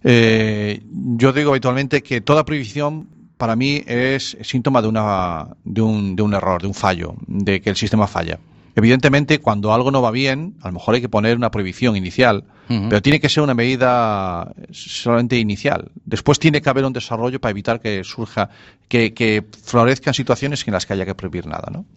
[0.03, 0.81] Eh,
[1.17, 6.23] yo digo habitualmente que toda prohibición para mí es síntoma de, una, de, un, de
[6.23, 8.39] un error, de un fallo, de que el sistema falla.
[8.75, 12.43] Evidentemente, cuando algo no va bien, a lo mejor hay que poner una prohibición inicial,
[12.69, 12.89] Ujú.
[12.89, 15.91] pero tiene que ser una medida solamente inicial.
[16.03, 18.49] Después tiene que haber un desarrollo para evitar que surja,
[18.89, 21.79] que, que florezcan situaciones en las que haya que prohibir nada, ¿no?
[21.79, 21.87] Muy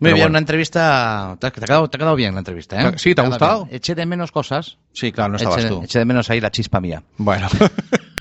[0.00, 0.30] Pero bien, bueno.
[0.32, 1.36] una entrevista.
[1.40, 2.92] Te ha, quedado, te ha quedado bien la entrevista, ¿eh?
[2.96, 3.64] Sí, ¿te ha gustado?
[3.64, 3.76] bien.
[3.76, 4.78] Eché de menos cosas.
[4.92, 5.82] Sí, claro, no estabas eché, tú.
[5.82, 7.02] eché de menos ahí la chispa mía.
[7.18, 7.48] Bueno.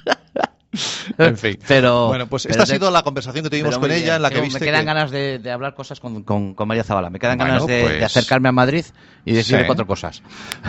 [1.17, 1.57] en fin.
[1.67, 2.07] Pero.
[2.07, 4.59] Bueno, pues esta ha sido la conversación que tuvimos con ella en la que viste
[4.59, 7.09] Me quedan que- ganas de, de hablar cosas con, con- con María Zabala.
[7.09, 8.85] Me quedan Bueno, ganas de, pues- de acercarme a Madrid
[9.25, 9.65] y decirle Sí.
[9.67, 10.21] cuatro cosas.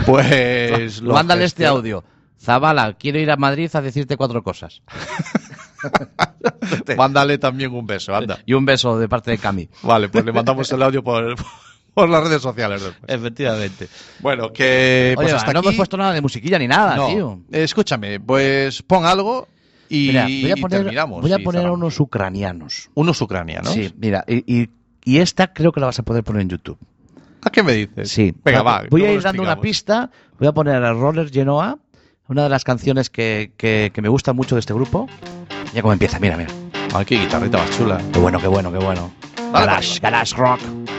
[0.05, 2.03] Pues lo Mándale este audio.
[2.39, 4.81] Zabala, quiero ir a Madrid a decirte cuatro cosas.
[6.97, 8.39] Mándale también un beso, anda.
[8.45, 9.69] Y un beso de parte de Cami.
[9.83, 11.35] Vale, pues le mandamos el audio por,
[11.93, 13.11] por las redes sociales después.
[13.11, 13.87] Efectivamente.
[14.19, 15.67] Bueno, que pues Oye, hasta no aquí...
[15.69, 17.39] hemos puesto nada de musiquilla ni nada, No, tío.
[17.51, 19.47] eh, escúchame, pues pon algo
[19.89, 21.21] y, Mira, voy a y poner, terminamos.
[21.21, 22.89] voy a y poner unos ucranianos.
[22.93, 23.73] Unos ucranianos.
[23.73, 24.69] Sí, mira, y, y-
[25.03, 26.77] y esta creo que la vas a poder poner en YouTube.
[27.41, 28.09] ¿A qué me dices?
[28.11, 28.33] Sí.
[28.43, 28.83] Venga, va.
[28.89, 30.09] Voy a ir dando una pista.
[30.37, 31.77] Voy a poner a Roller Genoa,
[32.27, 35.07] una de las canciones que, que- que me gusta mucho de este grupo.
[35.73, 36.49] Ya como empieza, mira, mira.
[36.93, 38.01] Ay, qué guitarrita más chula.
[38.11, 39.11] Qué bueno, qué bueno, qué bueno.
[39.53, 40.17] Dale, Garage, Pablo.
[40.17, 40.96] garage rock.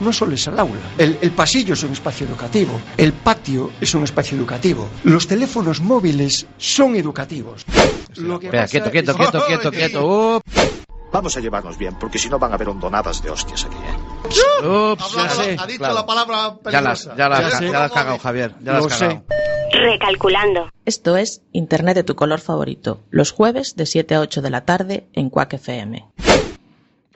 [0.00, 0.80] No solo es el aula.
[0.98, 2.80] El, el pasillo es un espacio educativo.
[2.96, 4.88] El patio es un espacio educativo.
[5.04, 7.64] Los teléfonos móviles son educativos.
[8.16, 10.36] Lo que Espera, quieto, quieto, es- quieto, quieto, quieto.
[10.36, 10.42] Up,
[11.12, 14.66] Vamos a llevarnos bien, porque si no van a haber hondonadas de hostias aquí, ¿eh?
[14.66, 15.56] ups, ya Hablado, sé.
[15.60, 15.94] ha dicho claro.
[15.94, 16.36] la palabra
[16.72, 17.16] Ya las, peligrosa.
[17.16, 18.54] ya las, Ya ya las cagado, Javier.
[18.62, 19.22] Ya las Lo sé.
[19.72, 20.70] Recalculando.
[20.84, 24.64] Esto es Internet de tu color favorito, los jueves de 7 a 8 de la
[24.64, 26.04] tarde en Quack FM.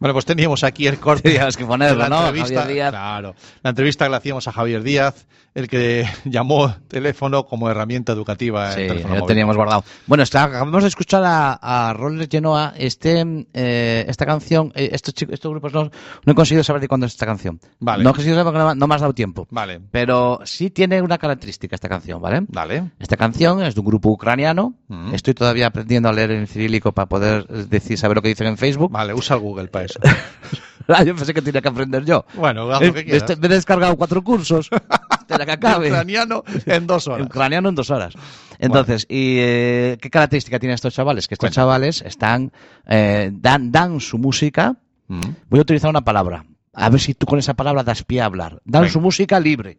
[0.01, 1.23] Bueno, pues teníamos aquí el corte.
[1.31, 2.27] Tenías que ponerlo, de la ¿no?
[2.29, 2.91] entrevista, Javier Díaz.
[2.91, 8.13] Claro, la entrevista que le hacíamos a Javier Díaz, el que llamó teléfono como herramienta
[8.13, 8.73] educativa.
[8.73, 9.27] Sí, ya móvil.
[9.27, 9.85] teníamos guardado.
[10.07, 12.75] Bueno, está, acabamos de escuchar a, a Roller Genoa.
[12.77, 13.25] Este,
[13.55, 15.91] eh, esta canción, eh, estos, chicos, estos grupos no,
[16.25, 17.61] no he conseguido saber de cuándo es esta canción.
[17.81, 18.05] Vale.
[18.05, 19.47] No he conseguido saber porque no, no me has dado tiempo.
[19.51, 22.45] Vale, Pero sí tiene una característica esta canción, ¿vale?
[22.49, 22.91] dale.
[23.01, 24.75] Esta canción es de un grupo ucraniano.
[24.89, 25.15] Mm.
[25.15, 28.59] Estoy todavía aprendiendo a leer en cirílico para poder decir, saber lo que dicen en
[28.59, 28.93] Facebook.
[28.93, 30.01] Vale, usa el Google para eso.
[30.91, 32.25] Ah, yo pensé que tenía que aprender yo.
[32.33, 33.29] Bueno, haz lo que quieras.
[33.29, 34.71] este- me he descargado cuatro cursos.
[35.21, 35.89] Espera que acabe.
[35.89, 37.27] Ucraniano en dos horas.
[37.27, 38.15] Ucraniano en dos horas.
[38.59, 41.29] Entonces, ¿y eh, qué característica tienen estos chavales?
[41.29, 41.63] Que estos Cuéntame.
[41.63, 42.53] chavales están,
[42.87, 44.77] eh, dan, dan su música.
[45.09, 45.21] Mm.
[45.51, 46.47] Voy a utilizar una palabra.
[46.73, 48.63] A ver si tú con esa palabra das pie a hablar.
[48.65, 48.93] Dan Venga.
[48.95, 49.77] su música libre.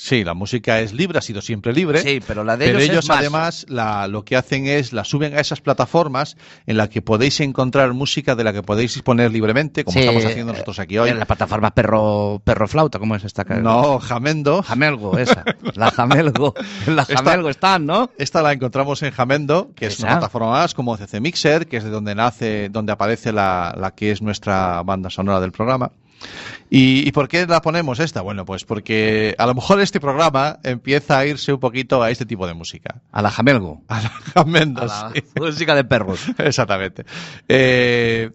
[0.00, 2.00] Sí, la música es libre, ha sido siempre libre.
[2.02, 3.18] Sí, pero la de Pero ellos, ellos, es más.
[3.18, 6.36] además la, lo que hacen es la suben a esas plataformas
[6.68, 10.24] en las que podéis encontrar música de la que podéis disponer libremente, como Sí, estamos
[10.24, 11.10] haciendo nosotros aquí hoy.
[11.10, 13.42] En la plataforma perro, perro flauta, ¿cómo es esta?
[13.42, 14.62] No, Jamendo.
[14.62, 15.42] Jamelgo, esa.
[15.74, 16.54] La Jamelgo.
[16.86, 18.08] La Esta- Jamelgo están, ¿no?
[18.18, 21.82] Esta la encontramos en Jamendo, que es una plataforma más como CC Mixer, que es
[21.82, 25.90] de donde nace, donde aparece la, la que es nuestra banda sonora del programa.
[26.70, 28.20] ¿Y, y por qué la ponemos esta?
[28.20, 32.26] Bueno, pues porque a lo mejor este programa empieza a irse un poquito a este
[32.26, 33.00] tipo de música.
[33.10, 33.82] A la Jamelgo.
[33.88, 35.22] A la Jamendo, A la sí.
[35.40, 36.20] música de perros.
[36.38, 37.04] Exactamente.
[37.48, 38.30] Eh,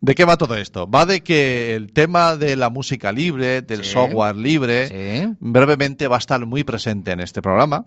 [0.00, 0.88] ¿De qué va todo esto?
[0.88, 3.92] Va de que el tema de la música libre, del Sí.
[3.92, 5.34] software libre, Sí.
[5.40, 7.84] brevemente va a estar muy presente en este programa,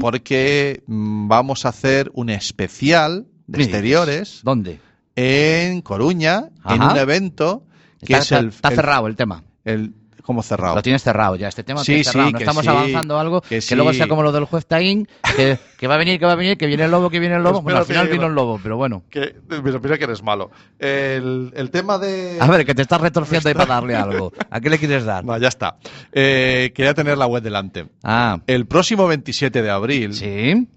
[0.00, 4.80] porque mm, vamos a hacer un especial de exteriores ¿Dónde?
[5.14, 7.64] en Coruña, en un evento
[8.04, 8.48] Está, es el...
[8.48, 9.42] está el- cerrado el tema.
[9.64, 9.92] el-
[10.22, 10.76] ¿Cómo cerrado?
[10.76, 11.48] Lo tienes cerrado ya.
[11.48, 12.28] Este tema Sí, cerrado.
[12.28, 15.06] sí, no estamos sí, avanzando algo que que, luego sea como lo del juez Taín,
[15.36, 17.36] que, que va a venir, que va a venir, que viene el lobo, que viene
[17.36, 17.60] el lobo.
[17.60, 19.02] Bueno, al final vino el lobo, pero bueno.
[19.10, 19.34] Que,
[19.82, 20.50] mira, que eres malo.
[20.78, 22.38] El, el tema de...
[22.40, 24.32] A ver, que te estás retorciendo ahí para darle algo.
[24.48, 25.22] ¿A qué le quieres dar?
[25.26, 25.76] No, ya está.
[26.10, 27.88] Eh, quería tener la web delante.
[28.02, 30.12] Ah, El próximo 27 de abril,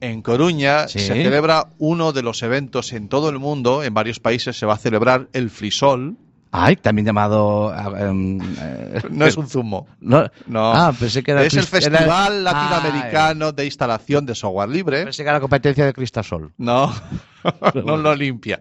[0.01, 4.57] en Coruña, se celebra uno de los eventos en todo el mundo, en varios países
[4.57, 6.17] se va a celebrar el Frisol.
[6.51, 7.73] Ay, también llamado.
[7.75, 9.87] eh, No es un zumo.
[9.99, 10.71] no, No.
[10.73, 11.43] Ah, pensé que era.
[11.43, 15.03] es el era- Festival Ah, Latinoamericano de Instalación de Software Libre.
[15.03, 16.51] Pensé que era la competencia de Cristasol.
[16.57, 16.91] No,
[17.85, 18.59] no lo limpia.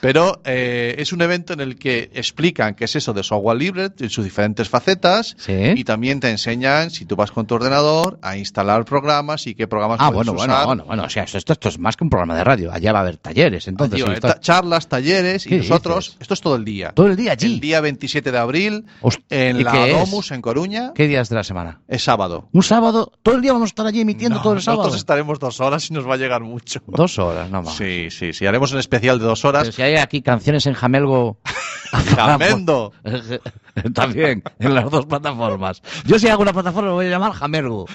[0.00, 3.88] Pero eh, es un evento en el que explican qué es eso de software libre
[3.98, 5.52] en sus diferentes facetas Sí.
[5.76, 9.66] y también te enseñan, si tú vas con tu ordenador, a instalar programas y qué
[9.66, 10.66] programas Ah, puedes bueno, bueno, usar.
[10.66, 11.04] bueno, bueno.
[11.04, 12.72] O sea, esto, esto, esto es más que un programa de radio.
[12.72, 14.02] Allá va a haber talleres, entonces.
[14.40, 16.18] Charlas, talleres y ¿Qué nosotros, dices?
[16.22, 16.92] esto es todo el día.
[16.92, 17.54] todo el día allí.
[17.54, 19.86] El día 27 de abril Host- en ¿y la?
[19.88, 21.80] Domus en Coruña ¿Qué días de la semana?
[21.88, 22.48] es sábado.
[22.52, 24.82] Un sábado, todo el día vamos a estar allí emitiendo No, todo el sábado.
[24.84, 26.80] Nosotros estaremos dos horas y nos va a llegar mucho.
[26.86, 27.74] Dos horas, no más.
[27.76, 28.46] Sí, sí, sí.
[28.46, 29.62] Haremos un especial de dos horas.
[29.64, 31.38] Pero si hay aquí canciones en Jamelgo.
[32.16, 32.92] Jamendo.
[33.94, 35.82] También, en las dos plataformas.
[36.06, 37.86] Yo si hago una plataforma lo voy a llamar Jamelgo.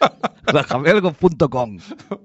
[0.68, 1.78] Jamelgo.com.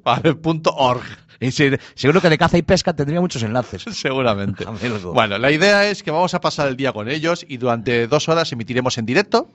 [0.04, 1.04] Vale, punto org.
[1.40, 3.84] Y si- seguro que de caza y pesca tendría muchos enlaces.
[3.92, 4.66] Seguramente.
[4.66, 5.14] Jamelgo.
[5.14, 8.28] Bueno, la idea es que vamos a pasar el día con ellos y durante dos
[8.28, 9.50] horas emitiremos en directo.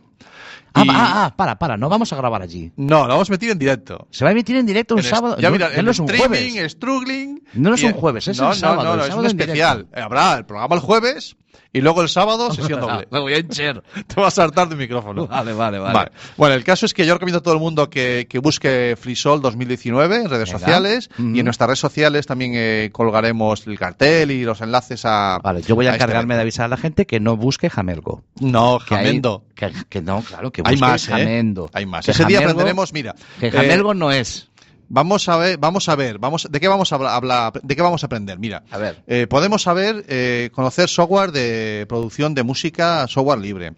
[0.77, 2.73] Ah, ah, ah, para, para, no vamos a grabar allí.
[2.77, 4.09] No, lo vamos a emitir en directo.
[4.11, 5.37] Se va a emitir en directo un En es- sábado.
[5.39, 6.73] Ya no, mira, no es un streaming, jueves.
[6.73, 7.43] struggling.
[7.55, 9.87] No es y- un jueves, es no, el sábado, No, no, el es un especial.
[9.95, 11.37] Habrá el programa el jueves
[11.73, 13.07] y luego el sábado sesión doble.
[13.11, 13.83] Me voy a hinchar.
[14.07, 15.27] Te vas a saltar de micrófono.
[15.27, 16.11] Vale, vale, vale.
[16.37, 19.41] Bueno, el caso es que yo recomiendo a todo el mundo que, que busque FreeSol
[19.41, 24.45] 2019 en redes sociales y en nuestras redes sociales también eh, colgaremos el cartel y
[24.45, 25.39] los enlaces a.
[25.43, 27.71] Vale, yo voy a a este encargarme de avisar a la gente que no busque
[27.71, 28.23] Jamelgo.
[28.41, 29.45] No, Que hay- Jamendo.
[29.55, 31.13] que, que no, claro, que Hay busque más, ¿eh?
[31.13, 31.71] Jamendo.
[31.73, 32.09] Hay más.
[32.09, 33.15] Ese día aprenderemos, mira.
[33.41, 34.51] Que eh, Jamelgo no es.
[34.89, 37.53] Vamos a ver, vamos a ver, vamos, ¿de qué vamos a habla- hablar?
[37.63, 38.39] ¿De qué vamos a aprender?
[38.39, 39.03] Mira, A ver.
[39.07, 43.73] eh, podemos saber, eh, conocer software de producción de música, software libre.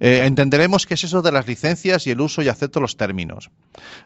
[0.00, 3.50] Eh, entenderemos qué es eso de las licencias y el uso y acepto los términos.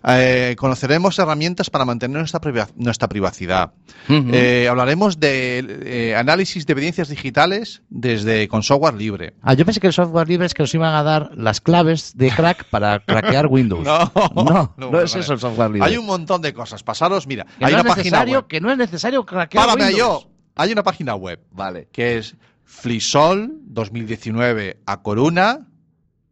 [0.07, 3.73] Eh, conoceremos herramientas para mantener nuestra, priva- nuestra privacidad.
[4.09, 5.65] Eh, hablaremos de
[6.11, 9.35] eh, análisis de evidencias digitales desde con software libre.
[9.43, 12.17] Ah, yo pensé que el software libre es que nos iban a dar las claves
[12.17, 13.85] de crack para craquear Windows.
[13.85, 15.89] No, no, no, no, es eso el software libre.
[15.89, 16.83] Hay un montón de cosas.
[16.83, 18.47] Pasaros, mira, que, hay no una es página web.
[18.47, 20.23] que no es necesario craquear Párame Windows.
[20.25, 20.31] yo.
[20.57, 21.89] Hay una página web Vale.
[21.93, 22.35] que es
[22.65, 25.03] flisol 2019 a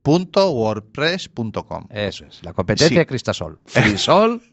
[0.09, 1.87] coruna.wordpress.com.
[1.91, 2.95] Eso es, la competencia Sí.
[2.97, 3.59] de Cristasol.
[3.67, 4.43] Frisol.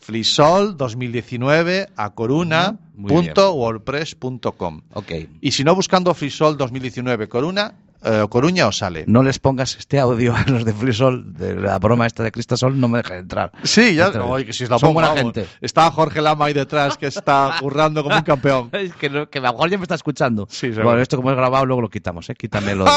[0.00, 4.82] Flisol 2019 a coruna.wordpress.com.
[4.92, 5.12] ok.
[5.40, 7.72] Y si no buscando Flisol 2019 Coruna,
[8.04, 9.04] eh, Coruña os sale.
[9.06, 12.78] No les pongas este audio a los de Frisol, de la broma esta de Cristasol,
[12.78, 13.50] no me deja entrar.
[13.62, 14.22] Sí, ya, vez.
[14.24, 15.46] oye, que si os la Son buena gente.
[15.60, 18.70] Está Jorge Lama ahí detrás que está currando como un campeón.
[18.72, 20.46] Es que, no- que a lo mejor ya me está escuchando.
[20.50, 22.34] Sí, bueno, esto como es grabado, luego lo quitamos, ¿eh?
[22.34, 22.90] Quítame lo, de,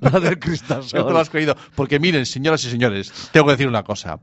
[0.10, 1.00] lo del Cristasol.
[1.00, 1.56] No te lo has creído.
[1.74, 4.18] Porque miren, señoras y señores, tengo que decir una cosa.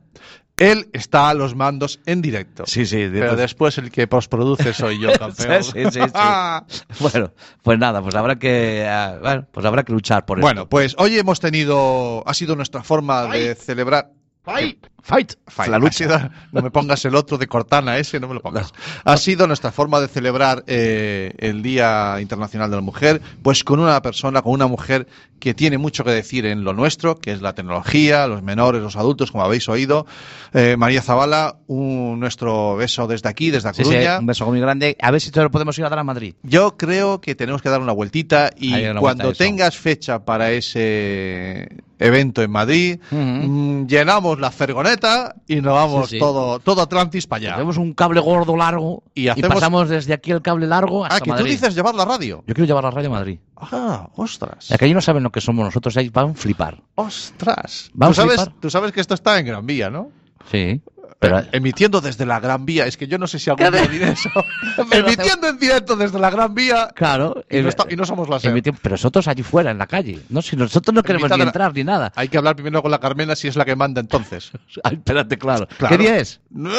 [0.60, 2.66] Él está a los mandos en directo.
[2.68, 3.10] Sí, sí.
[3.12, 5.64] Pero después el que postproduce soy yo, campeón.
[5.64, 6.00] Sí, sí, sí.
[7.00, 7.32] Bueno,
[7.64, 10.70] pues nada, pues habrá que, ah, bueno, pues habrá que luchar por Bueno, esto.
[10.70, 14.12] pues hoy hemos tenido, ha sido nuestra forma de celebrar.
[14.44, 15.70] Fight, fight, Fight.
[15.70, 16.32] la Ha lucha.
[16.52, 18.74] no me pongas el otro de Cortana, ese no me lo pongas.
[19.04, 23.80] Ha sido nuestra forma de celebrar eh, el Día Internacional de la Mujer, pues con
[23.80, 25.08] una persona, con una mujer
[25.40, 28.98] que tiene mucho que decir en lo nuestro, que es la tecnología, los menores, los
[28.98, 30.06] adultos, como habéis oído.
[30.54, 34.20] Eh, María Zavala, un, nuestro beso desde aquí, desde A Sí, sí, Coruña.
[34.20, 34.98] un beso muy grande.
[35.02, 36.36] A ver si te lo podemos ir a dar a Madrid.
[36.44, 40.52] Yo creo que tenemos que dar una vueltita y una cuando vuelta tengas fecha para
[40.52, 41.70] ese
[42.00, 44.89] evento en Madrid, mm, llenamos la fergoneta
[45.48, 46.20] y nos vamos Sí, sí.
[46.20, 47.54] todo, todo Atlantis para allá.
[47.56, 51.20] Tenemos un cable gordo largo Y y, pasamos desde aquí el cable largo hasta Ah,
[51.22, 51.46] que Madrid.
[51.46, 52.44] tú dices llevar la radio.
[52.48, 53.40] Yo quiero llevar la radio a Madrid.
[53.58, 54.68] Ah, ostras.
[54.70, 56.82] Ya que allí no saben lo que somos nosotros, ahí van a flipar.
[56.96, 57.92] Ostras.
[58.00, 60.12] ¿Tú sabes, tú sabes que esto está en Gran Vía, ¿no?
[60.50, 60.82] Sí.
[61.20, 62.86] Pero, Eh, emitiendo desde la Gran Vía.
[62.86, 64.30] Es que yo no sé si algún día diré eso.
[64.92, 66.90] Emitiendo en directo desde la Gran Vía.
[66.96, 67.44] claro.
[67.50, 68.54] Y no, eh, está- y no somos la SER.
[68.54, 70.20] emiti- pero nosotros allí fuera, en la calle.
[70.30, 72.12] No, si nosotros no queremos ni entrar ni nada.
[72.16, 74.52] Hay que hablar primero con la Carmena si es la que manda entonces.
[74.84, 75.68] Ay, espérate, claro.
[75.78, 75.98] Claro.
[75.98, 76.40] ¿Qué día es?
[76.50, 76.76] No, no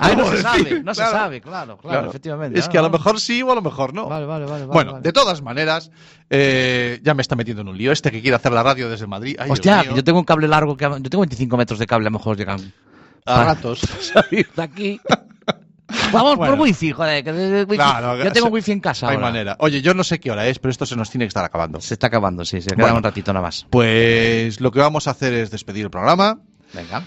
[0.00, 0.94] Ay, no se sabe, no claro.
[0.94, 2.08] se sabe, claro, claro, Claro.
[2.10, 2.58] efectivamente.
[2.58, 4.08] Es Ah, que a lo mejor sí o a lo mejor no.
[4.08, 4.66] Vale, vale, vale.
[4.66, 5.02] bueno, vale.
[5.02, 5.90] de todas maneras,
[6.30, 9.06] eh, ya me está metiendo en un lío este que quiere hacer la radio desde
[9.06, 9.36] Madrid.
[9.38, 12.10] Ay, Hostia, yo tengo un cable largo, que yo tengo 25 metros de cable, a
[12.10, 12.72] lo mejor llegan
[13.26, 13.80] a ratos.
[14.12, 15.00] salir de aquí.
[16.12, 16.54] Vamos Bueno.
[16.56, 17.24] por wifi, joder.
[17.24, 19.26] Que desde wifi- No, no, yo tengo se- wifi en casa Hay ahora.
[19.28, 19.56] manera.
[19.60, 21.80] Oye, yo no sé qué hora es, pero esto se nos tiene que estar acabando.
[21.80, 22.96] Se está acabando, sí, se queda Bueno.
[22.98, 23.66] un ratito nada más.
[23.70, 26.38] Pues lo que vamos a hacer es despedir el programa.
[26.72, 27.02] Venga.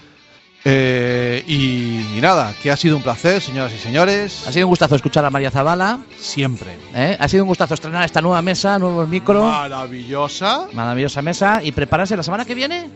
[0.64, 4.44] Eh, y, y nada, que ha sido un placer, señoras y señores.
[4.46, 6.00] Ha sido un gustazo escuchar a María Zavala.
[6.18, 6.76] Siempre.
[6.94, 7.16] ¿eh?
[7.18, 9.44] Ha sido un gustazo estrenar esta nueva mesa, nuevos micros.
[9.44, 10.66] Maravillosa.
[10.72, 11.60] Maravillosa mesa.
[11.62, 12.90] Y prepararse la semana que viene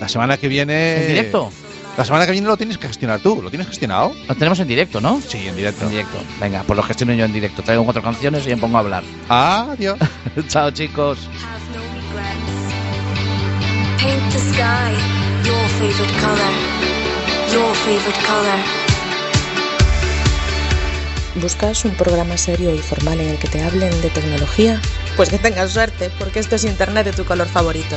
[0.00, 1.02] La semana que viene.
[1.02, 1.50] en directo.
[1.96, 3.42] La semana que viene lo tienes que gestionar tú.
[3.42, 4.14] ¿Lo tienes gestionado?
[4.26, 5.20] Lo tenemos en directo, ¿no?
[5.20, 5.84] Sí, en directo.
[5.84, 6.18] En directo.
[6.40, 7.62] Venga, pues lo gestiono yo en directo.
[7.62, 9.04] Traigo cuatro canciones y me pongo a hablar.
[9.28, 9.98] Adiós.
[10.48, 11.28] Chao, chicos.
[21.34, 24.80] ¿Buscas un programa serio y formal en el que te hablen de tecnología?
[25.16, 27.96] Pues que tengas suerte, porque esto es Internet de tu color favorito.